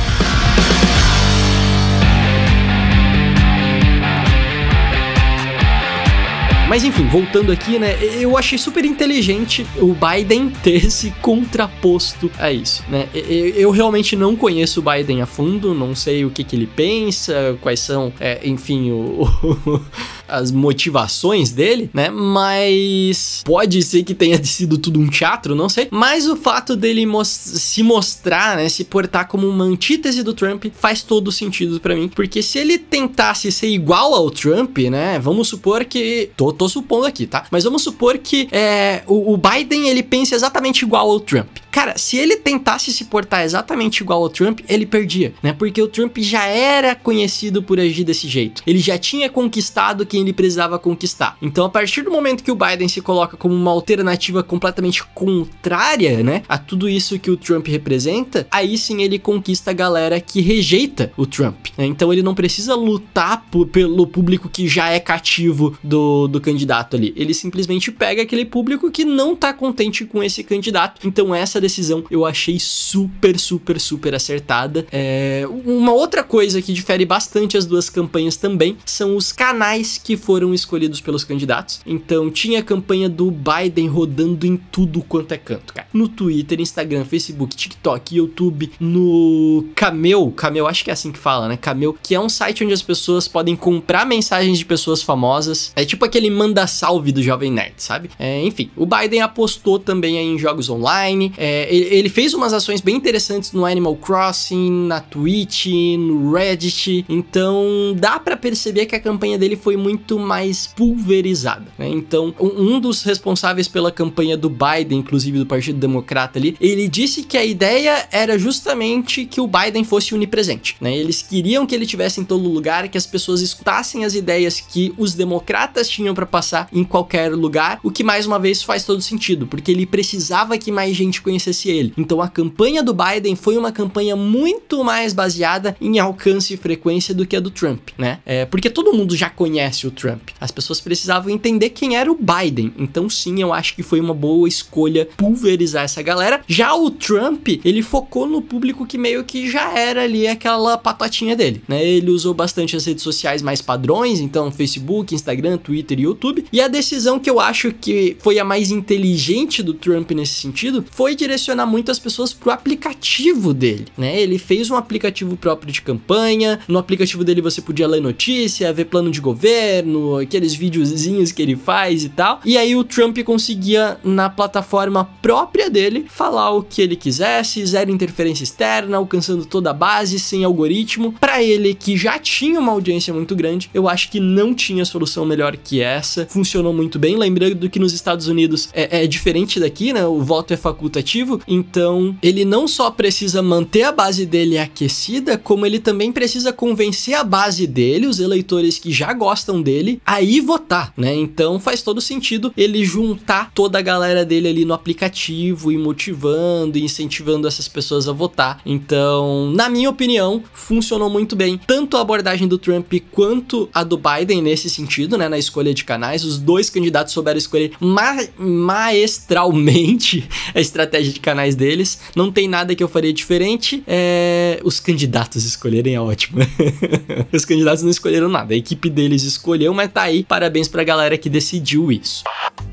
Mas 6.68 6.84
enfim, 6.84 7.08
voltando 7.08 7.52
aqui, 7.52 7.78
né? 7.78 7.96
Eu 8.20 8.36
achei 8.38 8.58
super 8.58 8.84
inteligente 8.84 9.66
o 9.78 9.94
Biden 9.94 10.50
ter 10.50 10.90
se 10.90 11.12
contraposto 11.22 12.30
a 12.40 12.52
isso, 12.52 12.84
né? 12.90 13.08
Eu 13.14 13.70
realmente 13.70 14.16
não 14.16 14.36
conheço 14.36 14.80
o 14.80 14.84
Biden 14.84 15.22
a 15.22 15.28
fundo, 15.28 15.76
não 15.76 15.94
sei 15.94 16.26
o 16.26 16.32
que, 16.32 16.44
que 16.44 16.56
ele 16.56 16.68
pensa, 16.68 17.56
quais 17.62 17.80
são, 17.80 18.12
é, 18.20 18.40
enfim, 18.44 18.92
o, 18.92 19.24
o 19.68 19.82
as 20.28 20.52
motivações 20.52 21.52
dele, 21.52 21.90
né? 21.94 22.10
Mas 22.10 23.42
pode 23.46 23.82
ser 23.84 24.04
que 24.04 24.14
tenha 24.14 24.42
sido 24.44 24.78
tudo 24.78 25.00
um 25.00 25.08
teatro, 25.08 25.56
não 25.56 25.70
sei. 25.70 25.88
Mas 25.92 26.28
o 26.28 26.36
fato 26.36 26.76
dele 26.76 27.06
mos 27.06 27.28
se 27.28 27.84
mostrar, 27.84 28.58
né? 28.58 28.70
Se 28.70 28.84
portar 28.84 29.28
como 29.28 29.48
uma 29.48 29.64
antítese 29.64 30.24
do 30.24 30.34
Trump 30.34 30.66
faz 30.74 31.02
todo 31.02 31.32
sentido 31.32 31.80
para 31.80 31.96
mim. 31.96 32.08
Porque 32.08 32.42
se 32.42 32.60
ele 32.60 32.78
tentasse 32.78 33.52
ser 33.52 33.68
igual 33.68 34.14
ao 34.14 34.30
Trump, 34.30 34.78
né? 34.78 35.20
Vamos 35.20 35.48
supor 35.48 35.86
que. 35.86 36.30
Tô, 36.36 36.52
tô 36.52 36.68
supondo 36.68 37.06
aqui, 37.06 37.26
tá? 37.26 37.46
Mas 37.52 37.64
vamos 37.64 37.84
supor 37.84 38.18
que 38.18 38.48
é, 38.52 39.04
o, 39.08 39.34
o 39.34 39.38
Biden 39.38 39.90
ele 39.90 40.04
pense 40.04 40.34
exatamente 40.34 40.84
igual 40.84 41.10
ao 41.10 41.20
Trump. 41.20 41.48
Cara, 41.76 41.98
se 41.98 42.16
ele 42.16 42.38
tentasse 42.38 42.90
se 42.90 43.04
portar 43.04 43.44
exatamente 43.44 44.00
igual 44.02 44.24
ao 44.24 44.30
Trump, 44.30 44.62
ele 44.70 44.86
perdia, 44.86 45.34
né? 45.44 45.52
Porque 45.52 45.82
o 45.82 45.90
Trump 45.90 46.18
já 46.20 46.46
era 46.46 46.96
conhecido 46.96 47.62
por 47.62 47.82
agir 47.82 48.06
desse 48.06 48.30
jeito. 48.30 48.64
Ele 48.66 48.80
já 48.80 48.98
tinha 48.98 49.30
conquistado 49.30 50.06
quem 50.06 50.22
ele 50.22 50.32
precisava 50.32 50.80
conquistar. 50.80 51.38
Então, 51.42 51.66
a 51.66 51.70
partir 51.70 52.02
do 52.04 52.10
momento 52.10 52.46
que 52.46 52.52
o 52.52 52.56
Biden 52.56 52.88
se 52.88 53.02
coloca 53.02 53.36
como 53.36 53.54
uma 53.54 53.72
alternativa 53.72 54.42
completamente 54.42 55.04
contrária, 55.08 56.24
né, 56.24 56.44
a 56.48 56.58
tudo 56.58 56.88
isso 56.88 57.20
que 57.20 57.30
o 57.30 57.36
Trump 57.36 57.68
representa, 57.68 58.48
aí 58.50 58.78
sim 58.78 59.02
ele 59.02 59.20
conquista 59.20 59.72
a 59.72 59.74
galera 59.74 60.22
que 60.22 60.40
rejeita 60.40 61.12
o 61.18 61.26
Trump. 61.26 61.58
Né? 61.78 61.86
Então, 61.86 62.14
ele 62.14 62.24
não 62.24 62.34
precisa 62.34 62.74
lutar 62.74 63.48
por, 63.52 63.68
pelo 63.68 64.08
público 64.08 64.48
que 64.48 64.66
já 64.66 64.92
é 64.92 65.00
cativo 65.02 65.78
do, 65.84 66.30
do 66.30 66.40
candidato 66.40 66.96
ali. 66.96 67.14
Ele 67.18 67.34
simplesmente 67.34 67.92
pega 67.92 68.22
aquele 68.22 68.46
público 68.46 68.90
que 68.90 69.04
não 69.04 69.36
tá 69.36 69.52
contente 69.52 70.06
com 70.06 70.24
esse 70.24 70.42
candidato. 70.42 71.06
Então, 71.06 71.36
essa 71.36 71.65
decisão 71.66 72.04
eu 72.10 72.26
achei 72.26 72.58
super, 72.60 73.40
super, 73.40 73.80
super 73.80 74.16
acertada. 74.16 74.86
É... 74.92 75.46
Uma 75.66 75.94
outra 75.94 76.24
coisa 76.24 76.62
que 76.62 76.74
difere 76.74 77.06
bastante 77.06 77.58
as 77.58 77.66
duas 77.66 77.90
campanhas 77.90 78.36
também 78.36 78.78
são 78.86 79.16
os 79.16 79.32
canais 79.32 80.00
que 80.02 80.16
foram 80.16 80.54
escolhidos 80.54 81.02
pelos 81.02 81.24
candidatos. 81.24 81.82
Então, 81.86 82.30
tinha 82.30 82.60
a 82.60 82.64
campanha 82.64 83.10
do 83.10 83.32
Biden 83.32 83.88
rodando 83.88 84.46
em 84.46 84.58
tudo 84.58 85.02
quanto 85.02 85.34
é 85.34 85.38
canto, 85.38 85.74
cara. 85.74 85.88
No 85.94 86.08
Twitter, 86.08 86.60
Instagram, 86.60 87.06
Facebook, 87.06 87.56
TikTok, 87.56 88.16
YouTube, 88.16 88.72
no 88.80 89.66
Camel, 89.76 90.32
Camel 90.36 90.68
acho 90.68 90.84
que 90.84 90.90
é 90.90 90.94
assim 90.94 91.12
que 91.12 91.20
fala, 91.20 91.48
né? 91.48 91.58
Camel, 91.58 91.96
que 92.02 92.14
é 92.14 92.20
um 92.20 92.30
site 92.30 92.64
onde 92.64 92.74
as 92.74 92.82
pessoas 92.82 93.28
podem 93.28 93.56
comprar 93.56 94.06
mensagens 94.06 94.58
de 94.58 94.66
pessoas 94.66 95.02
famosas. 95.02 95.72
É 95.76 95.86
tipo 95.86 96.06
aquele 96.06 96.30
manda 96.30 96.68
salve 96.68 97.12
do 97.12 97.24
Jovem 97.24 97.52
Nerd, 97.52 97.74
sabe? 97.78 98.10
É, 98.20 98.42
enfim, 98.44 98.70
o 98.76 98.86
Biden 98.86 99.22
apostou 99.22 99.80
também 99.80 100.18
em 100.18 100.38
jogos 100.38 100.70
online. 100.70 101.34
É, 101.38 101.55
ele, 101.70 101.86
ele, 101.96 102.10
fez 102.10 102.34
umas 102.34 102.54
ações 102.54 102.82
bem 102.82 102.96
interessantes 102.96 103.52
no 103.52 103.66
Animal 103.66 103.96
Crossing, 103.96 104.88
na 104.88 105.00
Twitch, 105.00 105.68
no 105.98 106.32
Reddit. 106.34 107.06
Então 107.08 107.96
dá 107.98 108.20
para 108.20 108.38
perceber 108.38 108.86
que 108.86 108.96
a 108.96 109.00
campanha 109.00 109.38
dele 109.38 109.56
foi 109.56 109.78
muito 109.78 110.18
mais 110.20 110.68
pulverizada. 110.68 111.66
Né? 111.78 111.90
Então 111.90 112.34
um, 112.40 112.80
dos 112.80 113.04
responsáveis 113.04 113.68
pela 113.68 113.92
campanha 113.92 114.38
do 114.38 114.50
Biden, 114.50 115.00
inclusive 115.00 115.40
do 115.40 115.46
Partido 115.46 115.80
Democrata 115.80 116.40
ali, 116.40 116.56
ele 116.60 116.88
disse 116.88 117.24
que 117.24 117.38
a 117.38 117.46
ideia 117.46 118.08
era 118.12 118.38
justamente 118.38 119.26
que 119.26 119.42
o 119.42 119.48
Biden 119.48 119.84
fosse 119.84 120.14
onipresente. 120.14 120.76
Né? 120.80 120.96
Eles 120.96 121.22
queriam 121.22 121.66
que 121.66 121.76
ele 121.76 121.86
tivesse 121.86 122.20
em 122.20 122.24
todo 122.24 122.50
lugar, 122.50 122.88
que 122.90 122.98
as 122.98 123.06
pessoas 123.06 123.42
escutassem 123.42 124.04
as 124.06 124.16
ideias 124.16 124.60
que 124.60 124.94
os 124.98 125.14
democratas 125.14 125.90
tinham 125.90 126.14
para 126.14 126.26
passar 126.26 126.68
em 126.72 126.84
qualquer 126.84 127.34
lugar, 127.34 127.80
o 127.84 127.92
que 127.92 128.04
mais 128.04 128.26
uma 128.26 128.40
vez 128.40 128.64
faz 128.64 128.84
todo 128.84 129.02
sentido, 129.02 129.48
porque 129.48 129.72
ele 129.72 129.86
precisava 129.86 130.58
que 130.58 130.72
mais 130.72 130.96
gente 130.96 131.22
conhecesse 131.22 131.45
ele. 131.70 131.94
Então 131.98 132.22
a 132.22 132.28
campanha 132.28 132.84
do 132.84 132.94
Biden 132.94 133.36
foi 133.36 133.58
uma 133.58 133.72
campanha 133.72 134.16
muito 134.16 134.84
mais 134.84 135.14
baseada 135.14 135.76
em 135.80 136.00
alcance 136.00 136.54
e 136.54 136.58
frequência 136.58 137.14
do 137.14 137.26
que 137.26 137.36
a 137.36 137.40
do 137.40 137.50
Trump, 137.50 137.90
né? 137.98 138.20
É, 138.26 138.46
porque 138.46 138.70
todo 138.70 138.94
mundo 138.94 139.16
já 139.16 139.30
conhece 139.30 139.88
o 139.88 139.92
Trump. 139.92 140.30
As 140.40 140.52
pessoas 140.52 140.80
precisavam 140.80 141.30
entender 141.30 141.70
quem 141.70 141.96
era 141.96 142.12
o 142.12 142.18
Biden. 142.18 142.74
Então 142.78 143.10
sim, 143.10 143.42
eu 143.42 143.54
acho 143.54 143.76
que 143.76 143.84
foi 143.84 144.00
uma 144.00 144.14
boa 144.14 144.48
escolha 144.48 145.08
pulverizar 145.18 145.84
essa 145.84 146.02
galera. 146.02 146.42
Já 146.48 146.74
o 146.76 146.90
Trump, 146.90 147.48
ele 147.64 147.82
focou 147.82 148.28
no 148.28 148.42
público 148.42 148.86
que 148.86 148.98
meio 148.98 149.24
que 149.24 149.50
já 149.50 149.78
era 149.78 150.04
ali 150.04 150.28
aquela 150.28 150.78
patotinha 150.78 151.36
dele, 151.36 151.62
né? 151.68 151.84
Ele 151.86 152.12
usou 152.12 152.34
bastante 152.34 152.76
as 152.76 152.86
redes 152.86 153.04
sociais 153.04 153.42
mais 153.42 153.62
padrões, 153.62 154.20
então 154.20 154.52
Facebook, 154.52 155.14
Instagram, 155.14 155.58
Twitter 155.58 156.00
e 156.00 156.04
YouTube. 156.04 156.46
E 156.52 156.62
a 156.62 156.68
decisão 156.68 157.20
que 157.20 157.30
eu 157.30 157.40
acho 157.40 157.72
que 157.72 158.16
foi 158.20 158.40
a 158.40 158.46
mais 158.46 158.72
inteligente 158.72 159.62
do 159.62 159.74
Trump 159.74 160.12
nesse 160.12 160.34
sentido 160.34 160.86
foi 160.92 161.16
direcionar 161.36 161.66
muitas 161.66 162.00
pessoas 162.00 162.34
pro 162.34 162.50
aplicativo 162.50 163.54
dele, 163.54 163.86
né? 163.98 164.20
Ele 164.20 164.38
fez 164.38 164.72
um 164.72 164.76
aplicativo 164.76 165.36
próprio 165.36 165.72
de 165.72 165.82
campanha. 165.82 166.60
No 166.68 166.80
aplicativo 166.80 167.24
dele 167.24 167.42
você 167.42 167.62
podia 167.62 167.88
ler 167.88 168.02
notícia, 168.02 168.72
ver 168.72 168.86
plano 168.86 169.12
de 169.12 169.20
governo, 169.20 170.18
aqueles 170.18 170.56
videozinhos 170.56 171.32
que 171.32 171.42
ele 171.42 171.56
faz 171.56 172.04
e 172.04 172.10
tal. 172.10 172.40
E 172.46 172.58
aí 172.58 172.76
o 172.76 172.84
Trump 172.84 173.18
conseguia 173.20 173.98
na 174.04 174.30
plataforma 174.30 175.06
própria 175.22 175.70
dele 175.70 176.06
falar 176.08 176.52
o 176.52 176.64
que 176.64 176.82
ele 176.82 176.96
quisesse, 176.96 177.66
zero 177.66 177.92
interferência 177.92 178.44
externa, 178.44 178.98
alcançando 178.98 179.46
toda 179.46 179.72
a 179.72 179.74
base 179.74 180.18
sem 180.18 180.44
algoritmo. 180.44 181.14
Para 181.20 181.44
ele 181.44 181.74
que 181.74 181.98
já 181.98 182.18
tinha 182.18 182.60
uma 182.60 182.72
audiência 182.72 183.14
muito 183.14 183.36
grande, 183.36 183.70
eu 183.74 183.90
acho 183.90 184.10
que 184.10 184.20
não 184.20 184.54
tinha 184.54 184.86
solução 184.86 185.26
melhor 185.26 185.58
que 185.58 185.82
essa. 185.82 186.26
Funcionou 186.30 186.74
muito 186.74 186.98
bem, 186.98 187.18
lembrando 187.18 187.70
que 187.70 187.80
nos 187.80 187.94
Estados 187.94 188.28
Unidos 188.28 188.70
é, 188.74 189.04
é 189.04 189.08
diferente 189.08 189.60
daqui, 189.60 189.92
né? 189.92 190.06
O 190.06 190.22
voto 190.22 190.54
é 190.54 190.58
facultativo, 190.58 191.15
então 191.48 192.16
ele 192.22 192.44
não 192.44 192.68
só 192.68 192.90
precisa 192.92 193.42
manter 193.42 193.84
a 193.84 193.92
base 193.92 194.26
dele 194.26 194.58
aquecida, 194.58 195.38
como 195.38 195.66
ele 195.66 195.80
também 195.80 196.12
precisa 196.12 196.52
convencer 196.52 197.14
a 197.14 197.24
base 197.24 197.68
dele, 197.68 198.08
os 198.08 198.20
eleitores 198.20 198.80
que 198.80 198.92
já 198.92 199.14
gostam 199.14 199.62
dele, 199.62 200.02
a 200.06 200.22
ir 200.22 200.42
votar, 200.42 200.94
né? 200.98 201.16
Então 201.16 201.60
faz 201.60 201.82
todo 201.82 202.02
sentido 202.02 202.54
ele 202.58 202.84
juntar 202.84 203.52
toda 203.54 203.80
a 203.80 203.82
galera 203.82 204.26
dele 204.26 204.48
ali 204.48 204.66
no 204.66 204.74
aplicativo 204.74 205.72
e 205.72 205.78
motivando 205.78 206.78
e 206.78 206.84
incentivando 206.84 207.48
essas 207.48 207.68
pessoas 207.68 208.08
a 208.08 208.12
votar. 208.12 208.62
Então, 208.66 209.52
na 209.52 209.70
minha 209.70 209.90
opinião, 209.90 210.44
funcionou 210.54 211.10
muito 211.10 211.36
bem 211.36 211.60
tanto 211.66 211.98
a 211.98 212.02
abordagem 212.02 212.48
do 212.48 212.58
Trump 212.58 212.92
quanto 213.12 213.70
a 213.74 213.84
do 213.84 213.98
Biden 213.98 214.42
nesse 214.42 214.70
sentido, 214.70 215.18
né, 215.18 215.30
na 215.30 215.38
escolha 215.38 215.74
de 215.74 215.84
canais. 215.84 216.24
Os 216.24 216.38
dois 216.38 216.70
candidatos 216.70 217.14
souberam 217.14 217.38
escolher 217.38 217.72
ma 217.80 218.16
maestralmente 218.38 220.28
a 220.54 220.60
estratégia 220.60 221.05
de 221.14 221.20
canais 221.20 221.56
deles. 221.56 222.00
Não 222.16 222.32
tem 222.32 222.48
nada 222.48 222.76
que 222.76 222.84
eu 222.84 222.88
faria 222.88 223.14
diferente. 223.14 223.84
É... 223.88 224.60
Os 224.64 224.80
candidatos 224.80 225.46
escolherem 225.46 225.96
é 225.96 226.02
ótimo. 226.02 226.40
Os 227.32 227.46
candidatos 227.46 227.84
não 227.84 227.90
escolheram 227.90 228.30
nada, 228.30 228.54
a 228.54 228.58
equipe 228.58 228.90
deles 228.90 229.24
escolheu, 229.24 229.74
mas 229.74 229.92
tá 229.92 230.04
aí. 230.04 230.24
Parabéns 230.24 230.68
pra 230.68 230.84
galera 230.84 231.18
que 231.18 231.30
decidiu 231.30 231.92
isso. 231.92 232.24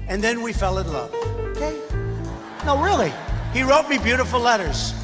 And 0.08 0.20
then 0.20 0.38
we 0.38 0.52
fell 0.52 0.78
in 0.78 0.86
love. 0.90 1.10
Okay? 1.56 1.74
No, 2.64 2.82
really. 2.82 3.12
He 3.54 3.62
wrote 3.62 3.88
me 3.88 3.98
beautiful 3.98 4.40
letters. 4.40 4.94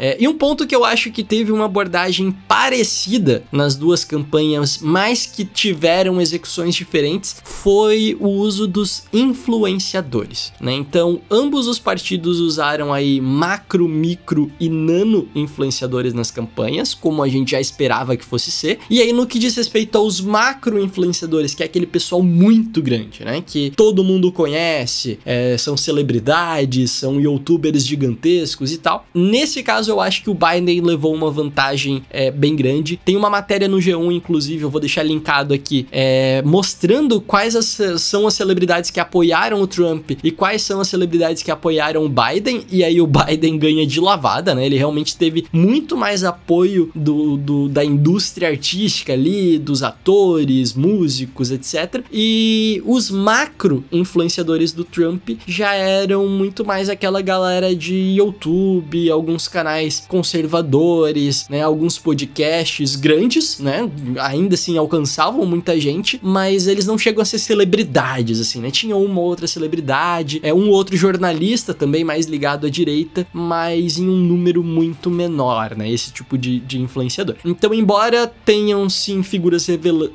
É, 0.00 0.16
e 0.20 0.28
um 0.28 0.36
ponto 0.36 0.66
que 0.66 0.74
eu 0.74 0.84
acho 0.84 1.10
que 1.10 1.22
teve 1.22 1.52
uma 1.52 1.64
abordagem 1.64 2.30
parecida 2.46 3.42
nas 3.50 3.76
duas 3.76 4.04
campanhas, 4.04 4.78
mas 4.80 5.26
que 5.26 5.44
tiveram 5.44 6.20
execuções 6.20 6.74
diferentes, 6.74 7.36
foi 7.44 8.16
o 8.20 8.28
uso 8.28 8.66
dos 8.66 9.04
influenciadores. 9.12 10.52
Né? 10.60 10.72
Então, 10.74 11.20
ambos 11.30 11.66
os 11.66 11.78
partidos 11.78 12.40
usaram 12.40 12.92
aí 12.92 13.20
macro, 13.20 13.88
micro 13.88 14.50
e 14.60 14.68
nano 14.68 15.28
influenciadores 15.34 16.12
nas 16.12 16.30
campanhas, 16.30 16.94
como 16.94 17.22
a 17.22 17.28
gente 17.28 17.52
já 17.52 17.60
esperava 17.60 18.16
que 18.16 18.24
fosse 18.24 18.50
ser. 18.50 18.78
E 18.90 19.00
aí, 19.00 19.12
no 19.12 19.26
que 19.26 19.38
diz 19.38 19.56
respeito 19.56 19.96
aos 19.96 20.20
macro 20.20 20.82
influenciadores, 20.82 21.54
que 21.54 21.62
é 21.62 21.66
aquele 21.66 21.86
pessoal 21.86 22.22
muito 22.22 22.82
grande, 22.82 23.24
né? 23.24 23.42
Que 23.44 23.70
todo 23.70 24.04
mundo 24.04 24.30
conhece, 24.30 25.18
é, 25.24 25.56
são 25.58 25.76
celebridades, 25.76 26.90
são 26.90 27.20
youtubers 27.20 27.86
gigantescos 27.86 28.72
e 28.72 28.78
tal. 28.78 29.06
Nesse 29.14 29.62
caso, 29.62 29.85
caso, 29.86 29.90
eu 29.90 30.00
acho 30.00 30.22
que 30.22 30.30
o 30.30 30.34
Biden 30.34 30.80
levou 30.80 31.14
uma 31.14 31.30
vantagem 31.30 32.02
é, 32.10 32.30
bem 32.30 32.56
grande. 32.56 32.98
Tem 33.04 33.16
uma 33.16 33.30
matéria 33.30 33.68
no 33.68 33.78
G1, 33.78 34.12
inclusive, 34.12 34.64
eu 34.64 34.70
vou 34.70 34.80
deixar 34.80 35.02
linkado 35.02 35.54
aqui, 35.54 35.86
é, 35.92 36.42
mostrando 36.44 37.20
quais 37.20 37.54
as, 37.54 37.78
são 37.98 38.26
as 38.26 38.34
celebridades 38.34 38.90
que 38.90 39.00
apoiaram 39.00 39.60
o 39.60 39.66
Trump 39.66 40.12
e 40.22 40.30
quais 40.30 40.62
são 40.62 40.80
as 40.80 40.88
celebridades 40.88 41.42
que 41.42 41.50
apoiaram 41.50 42.04
o 42.04 42.08
Biden. 42.08 42.64
E 42.70 42.82
aí 42.82 43.00
o 43.00 43.06
Biden 43.06 43.58
ganha 43.58 43.86
de 43.86 44.00
lavada, 44.00 44.54
né? 44.54 44.66
Ele 44.66 44.76
realmente 44.76 45.16
teve 45.16 45.46
muito 45.52 45.96
mais 45.96 46.24
apoio 46.24 46.90
do, 46.94 47.36
do 47.36 47.68
da 47.68 47.84
indústria 47.84 48.48
artística 48.48 49.12
ali, 49.12 49.58
dos 49.58 49.82
atores, 49.82 50.74
músicos, 50.74 51.50
etc. 51.50 52.02
E 52.12 52.82
os 52.84 53.10
macro 53.10 53.84
influenciadores 53.92 54.72
do 54.72 54.84
Trump 54.84 55.30
já 55.46 55.74
eram 55.74 56.26
muito 56.28 56.64
mais 56.64 56.88
aquela 56.88 57.20
galera 57.20 57.74
de 57.74 57.94
YouTube, 58.16 59.10
alguns 59.10 59.48
canais 59.48 59.75
canais 59.76 60.04
conservadores, 60.08 61.48
né? 61.48 61.62
Alguns 61.62 61.98
podcasts 61.98 62.96
grandes, 62.96 63.58
né? 63.58 63.90
Ainda 64.20 64.54
assim 64.54 64.78
alcançavam 64.78 65.44
muita 65.44 65.78
gente, 65.78 66.18
mas 66.22 66.66
eles 66.66 66.86
não 66.86 66.96
chegam 66.96 67.22
a 67.22 67.24
ser 67.24 67.38
celebridades, 67.38 68.40
assim, 68.40 68.60
né? 68.60 68.70
Tinha 68.70 68.96
uma 68.96 69.20
outra 69.20 69.46
celebridade, 69.46 70.40
é 70.42 70.52
um 70.52 70.70
outro 70.70 70.96
jornalista 70.96 71.74
também 71.74 72.04
mais 72.04 72.26
ligado 72.26 72.66
à 72.66 72.70
direita, 72.70 73.26
mas 73.32 73.98
em 73.98 74.08
um 74.08 74.16
número 74.16 74.64
muito 74.64 75.10
menor, 75.10 75.76
né? 75.76 75.90
Esse 75.90 76.12
tipo 76.12 76.38
de, 76.38 76.60
de 76.60 76.80
influenciador. 76.80 77.36
Então, 77.44 77.74
embora 77.74 78.26
tenham 78.44 78.88
sim 78.88 79.22
figuras 79.22 79.66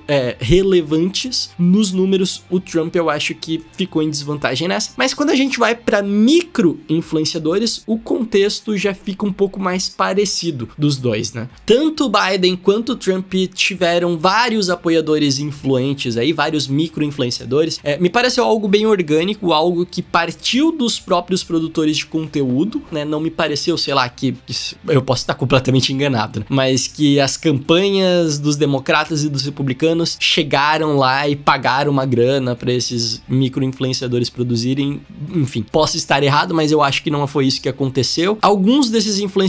é, 0.08 0.36
relevantes 0.40 1.52
nos 1.58 1.92
números, 1.92 2.44
o 2.50 2.60
Trump 2.60 2.96
eu 2.96 3.10
acho 3.10 3.36
que 3.36 3.62
ficou 3.74 4.02
em 4.02 4.10
desvantagem 4.10 4.68
nessa. 4.68 4.92
Mas 4.98 5.14
quando 5.14 5.30
a 5.30 5.36
gente 5.36 5.60
vai 5.60 5.76
para 5.76 6.02
micro 6.02 6.80
influenciadores, 6.90 7.84
o 7.86 7.98
contexto 7.98 8.76
já 8.78 8.94
fica 8.94 9.26
um 9.26 9.34
pouco 9.34 9.51
pouco 9.52 9.60
mais 9.60 9.90
parecido 9.90 10.70
dos 10.78 10.96
dois, 10.96 11.34
né? 11.34 11.50
Tanto 11.66 12.10
Biden 12.10 12.56
quanto 12.56 12.96
Trump 12.96 13.34
tiveram 13.54 14.18
vários 14.18 14.70
apoiadores 14.70 15.40
influentes 15.40 16.16
aí, 16.16 16.32
vários 16.32 16.68
micro-influenciadores. 16.68 17.80
É, 17.84 17.98
me 17.98 18.10
pareceu 18.10 18.46
algo 18.46 18.68
bem 18.68 18.86
orgânico, 18.86 19.52
algo 19.52 19.86
que 19.86 20.02
partiu 20.02 20.72
dos 20.72 21.00
próprios 21.00 21.44
produtores 21.44 21.98
de 21.98 22.06
conteúdo, 22.06 22.82
né? 22.92 23.04
Não 23.04 23.20
me 23.20 23.30
pareceu, 23.30 23.78
sei 23.78 23.94
lá, 23.94 24.08
que, 24.08 24.32
que 24.32 24.54
eu 24.88 25.02
posso 25.02 25.24
estar 25.24 25.34
completamente 25.34 25.92
enganado, 25.92 26.40
né? 26.40 26.46
mas 26.48 26.88
que 26.88 27.20
as 27.20 27.36
campanhas 27.36 28.40
dos 28.40 28.56
democratas 28.56 29.24
e 29.24 29.30
dos 29.30 29.44
republicanos 29.44 30.16
chegaram 30.20 30.96
lá 30.96 31.28
e 31.28 31.36
pagaram 31.36 31.92
uma 31.92 32.06
grana 32.06 32.56
para 32.56 32.72
esses 32.72 33.22
micro-influenciadores 33.28 34.30
produzirem. 34.30 35.02
Enfim, 35.36 35.64
posso 35.64 35.98
estar 35.98 36.24
errado, 36.24 36.54
mas 36.54 36.72
eu 36.72 36.82
acho 36.82 37.04
que 37.04 37.10
não 37.10 37.28
foi 37.28 37.48
isso 37.48 37.62
que 37.62 37.68
aconteceu. 37.68 38.38
Alguns 38.42 38.90
desses 38.90 39.20
influenciadores 39.20 39.41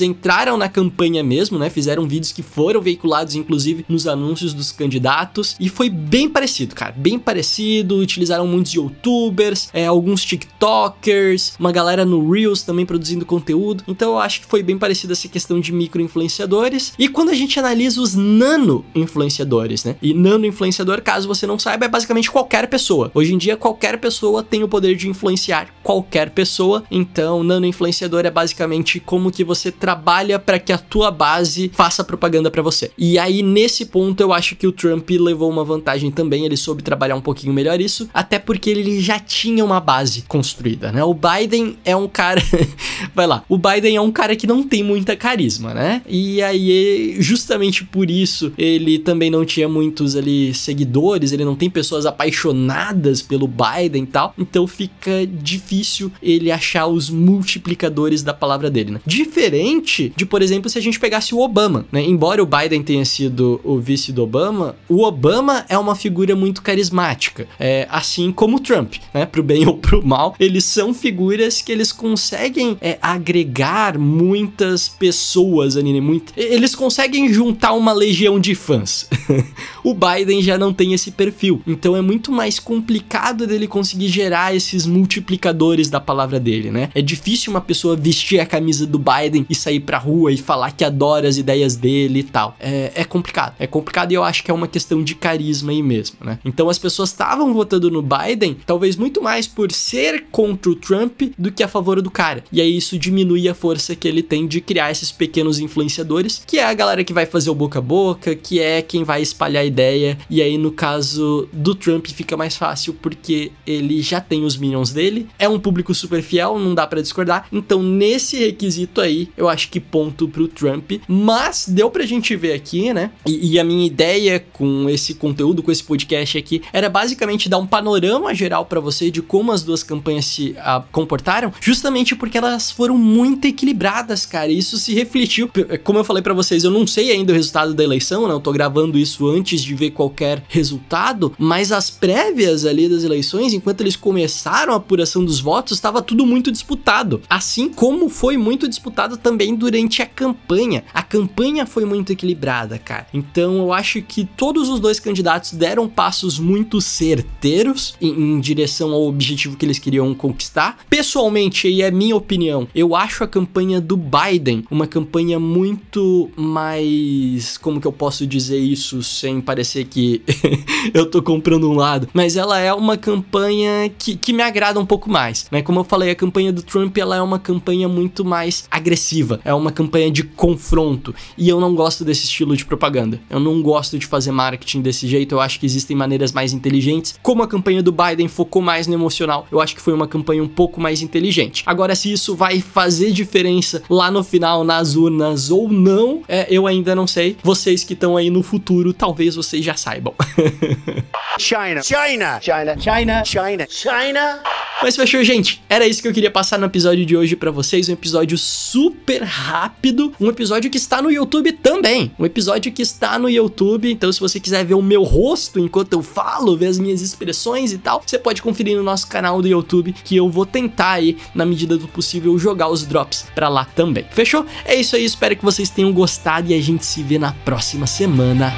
entraram 0.00 0.56
na 0.56 0.68
campanha 0.68 1.22
mesmo, 1.22 1.58
né? 1.58 1.70
Fizeram 1.70 2.06
vídeos 2.06 2.32
que 2.32 2.42
foram 2.42 2.80
veiculados, 2.80 3.34
inclusive, 3.34 3.84
nos 3.88 4.06
anúncios 4.06 4.52
dos 4.52 4.72
candidatos. 4.72 5.56
E 5.58 5.68
foi 5.68 5.88
bem 5.88 6.28
parecido, 6.28 6.74
cara. 6.74 6.94
Bem 6.96 7.18
parecido. 7.18 7.96
Utilizaram 7.96 8.46
muitos 8.46 8.72
youtubers, 8.72 9.68
é, 9.72 9.86
alguns 9.86 10.24
TikTokers, 10.24 11.54
uma 11.58 11.72
galera 11.72 12.04
no 12.04 12.30
Reels 12.30 12.62
também 12.62 12.86
produzindo 12.86 13.24
conteúdo. 13.24 13.84
Então 13.86 14.12
eu 14.12 14.18
acho 14.18 14.40
que 14.40 14.46
foi 14.46 14.62
bem 14.62 14.78
parecido 14.78 15.12
essa 15.12 15.28
questão 15.28 15.60
de 15.60 15.72
micro-influenciadores. 15.72 16.92
E 16.98 17.08
quando 17.08 17.30
a 17.30 17.34
gente 17.34 17.58
analisa 17.58 18.00
os 18.00 18.14
nano-influenciadores, 18.14 19.84
né? 19.84 19.96
E 20.02 20.14
nano-influenciador, 20.14 21.02
caso 21.02 21.28
você 21.28 21.46
não 21.46 21.58
saiba, 21.58 21.84
é 21.84 21.88
basicamente 21.88 22.30
qualquer 22.30 22.68
pessoa. 22.68 23.10
Hoje 23.14 23.34
em 23.34 23.38
dia, 23.38 23.56
qualquer 23.56 23.98
pessoa 23.98 24.42
tem 24.42 24.62
o 24.62 24.68
poder 24.68 24.94
de 24.96 25.08
influenciar 25.08 25.68
qualquer 25.82 26.30
pessoa. 26.30 26.84
Então, 26.90 27.42
nano-influenciador 27.42 28.24
é 28.24 28.30
basicamente 28.30 29.00
como 29.00 29.30
que 29.38 29.44
você 29.44 29.70
trabalha 29.70 30.36
para 30.36 30.58
que 30.58 30.72
a 30.72 30.78
tua 30.78 31.12
base 31.12 31.70
faça 31.72 32.02
propaganda 32.02 32.50
para 32.50 32.60
você. 32.60 32.90
E 32.98 33.16
aí, 33.20 33.40
nesse 33.40 33.86
ponto, 33.86 34.20
eu 34.20 34.32
acho 34.32 34.56
que 34.56 34.66
o 34.66 34.72
Trump 34.72 35.08
levou 35.10 35.48
uma 35.48 35.62
vantagem 35.62 36.10
também. 36.10 36.44
Ele 36.44 36.56
soube 36.56 36.82
trabalhar 36.82 37.14
um 37.14 37.20
pouquinho 37.20 37.52
melhor 37.52 37.80
isso, 37.80 38.10
até 38.12 38.36
porque 38.36 38.68
ele 38.68 39.00
já 39.00 39.20
tinha 39.20 39.64
uma 39.64 39.78
base 39.78 40.22
construída, 40.22 40.90
né? 40.90 41.04
O 41.04 41.14
Biden 41.14 41.78
é 41.84 41.94
um 41.94 42.08
cara. 42.08 42.42
Vai 43.14 43.28
lá. 43.28 43.44
O 43.48 43.56
Biden 43.56 43.94
é 43.94 44.00
um 44.00 44.10
cara 44.10 44.34
que 44.34 44.44
não 44.44 44.64
tem 44.64 44.82
muita 44.82 45.14
carisma, 45.14 45.72
né? 45.72 46.02
E 46.08 46.42
aí, 46.42 47.14
justamente 47.20 47.84
por 47.84 48.10
isso, 48.10 48.52
ele 48.58 48.98
também 48.98 49.30
não 49.30 49.44
tinha 49.44 49.68
muitos 49.68 50.16
ali 50.16 50.52
seguidores, 50.52 51.30
ele 51.30 51.44
não 51.44 51.54
tem 51.54 51.70
pessoas 51.70 52.06
apaixonadas 52.06 53.22
pelo 53.22 53.46
Biden 53.46 54.02
e 54.02 54.06
tal. 54.06 54.34
Então 54.36 54.66
fica 54.66 55.24
difícil 55.24 56.10
ele 56.20 56.50
achar 56.50 56.88
os 56.88 57.08
multiplicadores 57.08 58.24
da 58.24 58.34
palavra 58.34 58.68
dele, 58.68 58.90
né? 58.90 59.00
Diferente 59.18 60.12
de, 60.14 60.24
por 60.24 60.42
exemplo, 60.42 60.70
se 60.70 60.78
a 60.78 60.80
gente 60.80 61.00
pegasse 61.00 61.34
o 61.34 61.40
Obama, 61.40 61.84
né? 61.90 62.00
Embora 62.00 62.40
o 62.40 62.46
Biden 62.46 62.84
tenha 62.84 63.04
sido 63.04 63.60
o 63.64 63.80
vice 63.80 64.12
do 64.12 64.22
Obama, 64.22 64.76
o 64.88 65.02
Obama 65.02 65.66
é 65.68 65.76
uma 65.76 65.96
figura 65.96 66.36
muito 66.36 66.62
carismática, 66.62 67.48
é, 67.58 67.88
assim 67.90 68.30
como 68.30 68.58
o 68.58 68.60
Trump, 68.60 68.94
né? 69.12 69.26
Pro 69.26 69.42
bem 69.42 69.66
ou 69.66 69.76
pro 69.76 70.06
mal, 70.06 70.36
eles 70.38 70.62
são 70.62 70.94
figuras 70.94 71.60
que 71.60 71.72
eles 71.72 71.90
conseguem 71.90 72.78
é, 72.80 72.96
agregar 73.02 73.98
muitas 73.98 74.88
pessoas 74.88 75.76
ali, 75.76 75.92
né? 75.92 76.00
Muito, 76.00 76.32
eles 76.36 76.76
conseguem 76.76 77.32
juntar 77.32 77.72
uma 77.72 77.92
legião 77.92 78.38
de 78.38 78.54
fãs. 78.54 79.08
o 79.82 79.94
Biden 79.94 80.40
já 80.42 80.56
não 80.56 80.72
tem 80.72 80.92
esse 80.92 81.10
perfil, 81.10 81.60
então 81.66 81.96
é 81.96 82.00
muito 82.00 82.30
mais 82.30 82.60
complicado 82.60 83.48
dele 83.48 83.66
conseguir 83.66 84.06
gerar 84.06 84.54
esses 84.54 84.86
multiplicadores 84.86 85.90
da 85.90 85.98
palavra 85.98 86.38
dele, 86.38 86.70
né? 86.70 86.88
É 86.94 87.02
difícil 87.02 87.50
uma 87.50 87.60
pessoa 87.60 87.96
vestir 87.96 88.38
a 88.38 88.46
camisa 88.46 88.86
do 88.86 89.07
Biden 89.08 89.46
e 89.48 89.54
sair 89.54 89.80
pra 89.80 89.98
rua 89.98 90.32
e 90.32 90.36
falar 90.36 90.72
que 90.72 90.84
adora 90.84 91.28
as 91.28 91.36
ideias 91.36 91.76
dele 91.76 92.20
e 92.20 92.22
tal. 92.22 92.56
É, 92.60 92.92
é 92.94 93.04
complicado. 93.04 93.54
É 93.58 93.66
complicado 93.66 94.12
e 94.12 94.14
eu 94.14 94.24
acho 94.24 94.44
que 94.44 94.50
é 94.50 94.54
uma 94.54 94.68
questão 94.68 95.02
de 95.02 95.14
carisma 95.14 95.72
aí 95.72 95.82
mesmo, 95.82 96.18
né? 96.20 96.38
Então 96.44 96.68
as 96.68 96.78
pessoas 96.78 97.10
estavam 97.10 97.52
votando 97.54 97.90
no 97.90 98.02
Biden, 98.02 98.56
talvez 98.66 98.96
muito 98.96 99.22
mais 99.22 99.46
por 99.46 99.72
ser 99.72 100.26
contra 100.30 100.70
o 100.70 100.74
Trump 100.74 101.22
do 101.38 101.50
que 101.50 101.62
a 101.62 101.68
favor 101.68 102.02
do 102.02 102.10
cara. 102.10 102.44
E 102.52 102.60
aí 102.60 102.76
isso 102.76 102.98
diminui 102.98 103.48
a 103.48 103.54
força 103.54 103.96
que 103.96 104.06
ele 104.06 104.22
tem 104.22 104.46
de 104.46 104.60
criar 104.60 104.90
esses 104.90 105.10
pequenos 105.10 105.58
influenciadores, 105.58 106.42
que 106.46 106.58
é 106.58 106.64
a 106.64 106.74
galera 106.74 107.04
que 107.04 107.12
vai 107.12 107.26
fazer 107.26 107.50
o 107.50 107.54
boca 107.54 107.78
a 107.78 107.82
boca, 107.82 108.34
que 108.34 108.60
é 108.60 108.82
quem 108.82 109.04
vai 109.04 109.22
espalhar 109.22 109.62
a 109.62 109.66
ideia. 109.66 110.18
E 110.28 110.42
aí 110.42 110.58
no 110.58 110.70
caso 110.70 111.48
do 111.52 111.74
Trump 111.74 112.06
fica 112.08 112.36
mais 112.36 112.56
fácil 112.56 112.94
porque 112.94 113.52
ele 113.66 114.02
já 114.02 114.20
tem 114.20 114.44
os 114.44 114.56
minions 114.56 114.92
dele, 114.92 115.28
é 115.38 115.48
um 115.48 115.58
público 115.58 115.94
super 115.94 116.22
fiel, 116.22 116.58
não 116.58 116.74
dá 116.74 116.86
para 116.86 117.00
discordar. 117.00 117.46
Então 117.52 117.82
nesse 117.82 118.36
requisito 118.36 118.97
aí, 119.00 119.28
eu 119.36 119.48
acho 119.48 119.70
que 119.70 119.80
ponto 119.80 120.28
pro 120.28 120.48
Trump, 120.48 120.92
mas 121.06 121.66
deu 121.68 121.90
pra 121.90 122.04
gente 122.04 122.34
ver 122.36 122.52
aqui, 122.52 122.92
né? 122.92 123.10
E, 123.26 123.52
e 123.52 123.58
a 123.58 123.64
minha 123.64 123.86
ideia 123.86 124.44
com 124.52 124.88
esse 124.88 125.14
conteúdo, 125.14 125.62
com 125.62 125.70
esse 125.70 125.82
podcast 125.82 126.36
aqui, 126.36 126.62
era 126.72 126.88
basicamente 126.88 127.48
dar 127.48 127.58
um 127.58 127.66
panorama 127.66 128.34
geral 128.34 128.66
para 128.66 128.80
você 128.80 129.10
de 129.10 129.22
como 129.22 129.52
as 129.52 129.62
duas 129.62 129.82
campanhas 129.82 130.24
se 130.24 130.54
a, 130.58 130.76
ah, 130.76 130.84
comportaram, 130.92 131.52
justamente 131.60 132.16
porque 132.16 132.38
elas 132.38 132.70
foram 132.70 132.98
muito 132.98 133.46
equilibradas, 133.46 134.26
cara. 134.26 134.50
Isso 134.50 134.76
se 134.78 134.94
refletiu, 134.94 135.50
como 135.84 135.98
eu 135.98 136.04
falei 136.04 136.22
para 136.22 136.34
vocês, 136.34 136.64
eu 136.64 136.70
não 136.70 136.86
sei 136.86 137.12
ainda 137.12 137.32
o 137.32 137.36
resultado 137.36 137.74
da 137.74 137.84
eleição, 137.84 138.26
né? 138.26 138.34
Eu 138.34 138.40
tô 138.40 138.52
gravando 138.52 138.98
isso 138.98 139.28
antes 139.28 139.62
de 139.62 139.74
ver 139.74 139.90
qualquer 139.90 140.42
resultado, 140.48 141.32
mas 141.38 141.72
as 141.72 141.90
prévias 141.90 142.64
ali 142.64 142.88
das 142.88 143.04
eleições, 143.04 143.52
enquanto 143.52 143.80
eles 143.80 143.96
começaram 143.96 144.72
a 144.72 144.76
apuração 144.76 145.24
dos 145.24 145.40
votos, 145.40 145.76
estava 145.76 146.02
tudo 146.02 146.26
muito 146.26 146.50
disputado. 146.50 147.22
Assim 147.28 147.68
como 147.68 148.08
foi 148.08 148.36
muito 148.36 148.68
disputado 148.68 148.87
também 148.90 149.54
durante 149.54 150.02
a 150.02 150.06
campanha. 150.06 150.84
A 150.92 151.02
campanha 151.02 151.66
foi 151.66 151.84
muito 151.84 152.12
equilibrada, 152.12 152.78
cara. 152.78 153.06
Então 153.12 153.58
eu 153.58 153.72
acho 153.72 154.02
que 154.02 154.24
todos 154.24 154.68
os 154.68 154.80
dois 154.80 155.00
candidatos 155.00 155.52
deram 155.52 155.88
passos 155.88 156.38
muito 156.38 156.80
certeiros 156.80 157.94
em, 158.00 158.08
em 158.08 158.40
direção 158.40 158.92
ao 158.92 159.06
objetivo 159.06 159.56
que 159.56 159.64
eles 159.64 159.78
queriam 159.78 160.14
conquistar. 160.14 160.78
Pessoalmente, 160.88 161.68
e 161.68 161.82
é 161.82 161.90
minha 161.90 162.16
opinião, 162.16 162.68
eu 162.74 162.94
acho 162.94 163.24
a 163.24 163.28
campanha 163.28 163.80
do 163.80 163.96
Biden 163.96 164.64
uma 164.70 164.86
campanha 164.86 165.38
muito 165.38 166.30
mais. 166.36 167.56
Como 167.58 167.80
que 167.80 167.86
eu 167.86 167.92
posso 167.92 168.26
dizer 168.26 168.58
isso 168.58 169.02
sem 169.02 169.40
parecer 169.40 169.84
que 169.84 170.22
eu 170.92 171.10
tô 171.10 171.22
comprando 171.22 171.70
um 171.70 171.74
lado? 171.74 172.08
Mas 172.12 172.36
ela 172.36 172.58
é 172.58 172.72
uma 172.72 172.96
campanha 172.96 173.90
que, 173.98 174.16
que 174.16 174.32
me 174.32 174.42
agrada 174.42 174.78
um 174.78 174.86
pouco 174.86 175.10
mais, 175.10 175.46
né? 175.50 175.62
Como 175.62 175.80
eu 175.80 175.84
falei, 175.84 176.10
a 176.10 176.14
campanha 176.14 176.52
do 176.52 176.62
Trump 176.62 176.96
ela 176.96 177.16
é 177.16 177.22
uma 177.22 177.38
campanha 177.38 177.88
muito 177.88 178.24
mais 178.24 178.66
agressiva, 178.78 179.40
é 179.44 179.52
uma 179.52 179.70
campanha 179.70 180.10
de 180.10 180.22
confronto. 180.22 181.14
E 181.36 181.48
eu 181.48 181.60
não 181.60 181.74
gosto 181.74 182.04
desse 182.04 182.24
estilo 182.24 182.56
de 182.56 182.64
propaganda. 182.64 183.20
Eu 183.28 183.38
não 183.38 183.60
gosto 183.62 183.98
de 183.98 184.06
fazer 184.06 184.32
marketing 184.32 184.80
desse 184.80 185.06
jeito. 185.06 185.34
Eu 185.34 185.40
acho 185.40 185.60
que 185.60 185.66
existem 185.66 185.96
maneiras 185.96 186.32
mais 186.32 186.52
inteligentes. 186.52 187.18
Como 187.22 187.42
a 187.42 187.48
campanha 187.48 187.82
do 187.82 187.92
Biden 187.92 188.28
focou 188.28 188.62
mais 188.62 188.86
no 188.86 188.94
emocional, 188.94 189.46
eu 189.52 189.60
acho 189.60 189.74
que 189.74 189.82
foi 189.82 189.92
uma 189.92 190.08
campanha 190.08 190.42
um 190.42 190.48
pouco 190.48 190.80
mais 190.80 191.02
inteligente. 191.02 191.62
Agora, 191.66 191.94
se 191.94 192.12
isso 192.12 192.34
vai 192.34 192.60
fazer 192.60 193.12
diferença 193.12 193.82
lá 193.90 194.10
no 194.10 194.24
final, 194.24 194.64
nas 194.64 194.96
urnas 194.96 195.50
ou 195.50 195.68
não, 195.68 196.22
é, 196.28 196.46
eu 196.50 196.66
ainda 196.66 196.94
não 196.94 197.06
sei. 197.06 197.36
Vocês 197.42 197.84
que 197.84 197.92
estão 197.92 198.16
aí 198.16 198.30
no 198.30 198.42
futuro, 198.42 198.92
talvez 198.92 199.36
vocês 199.36 199.64
já 199.64 199.74
saibam. 199.74 200.14
China. 201.38 201.82
China. 201.82 202.40
China. 202.40 202.76
China. 202.78 203.24
China. 203.24 203.66
China. 203.68 204.42
Mas 204.80 204.94
fechou, 204.94 205.22
gente. 205.24 205.60
Era 205.68 205.86
isso 205.86 206.00
que 206.00 206.06
eu 206.06 206.12
queria 206.12 206.30
passar 206.30 206.58
no 206.58 206.66
episódio 206.66 207.04
de 207.04 207.16
hoje 207.16 207.34
para 207.34 207.50
vocês, 207.50 207.88
um 207.88 207.92
episódio 207.92 208.38
super 208.70 209.22
rápido, 209.22 210.12
um 210.20 210.28
episódio 210.28 210.70
que 210.70 210.76
está 210.76 211.00
no 211.00 211.10
YouTube 211.10 211.52
também. 211.52 212.12
Um 212.18 212.26
episódio 212.26 212.70
que 212.70 212.82
está 212.82 213.18
no 213.18 213.30
YouTube, 213.30 213.90
então 213.90 214.12
se 214.12 214.20
você 214.20 214.38
quiser 214.38 214.64
ver 214.64 214.74
o 214.74 214.82
meu 214.82 215.02
rosto 215.02 215.58
enquanto 215.58 215.94
eu 215.94 216.02
falo, 216.02 216.56
ver 216.56 216.66
as 216.66 216.78
minhas 216.78 217.00
expressões 217.00 217.72
e 217.72 217.78
tal, 217.78 218.02
você 218.04 218.18
pode 218.18 218.42
conferir 218.42 218.76
no 218.76 218.82
nosso 218.82 219.06
canal 219.06 219.40
do 219.40 219.48
YouTube 219.48 219.94
que 220.04 220.16
eu 220.16 220.28
vou 220.28 220.44
tentar 220.44 220.92
aí, 220.92 221.16
na 221.34 221.46
medida 221.46 221.78
do 221.78 221.88
possível, 221.88 222.38
jogar 222.38 222.68
os 222.68 222.84
drops 222.84 223.26
para 223.34 223.48
lá 223.48 223.64
também. 223.64 224.04
Fechou? 224.10 224.44
É 224.66 224.74
isso 224.74 224.96
aí, 224.96 225.04
espero 225.04 225.34
que 225.34 225.44
vocês 225.44 225.70
tenham 225.70 225.92
gostado 225.92 226.50
e 226.50 226.54
a 226.54 226.60
gente 226.60 226.84
se 226.84 227.02
vê 227.02 227.18
na 227.18 227.32
próxima 227.32 227.86
semana. 227.86 228.52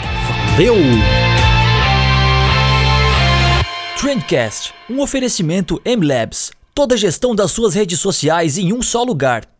Valeu! 0.53 0.75
Trendcast, 3.97 4.75
um 4.89 5.01
oferecimento 5.01 5.81
MLabs. 5.85 6.51
Toda 6.75 6.95
a 6.95 6.99
gestão 6.99 7.35
das 7.35 7.53
suas 7.53 7.75
redes 7.75 8.01
sociais 8.01 8.59
em 8.59 8.73
um 8.73 8.83
só 8.83 9.05
lugar. 9.05 9.60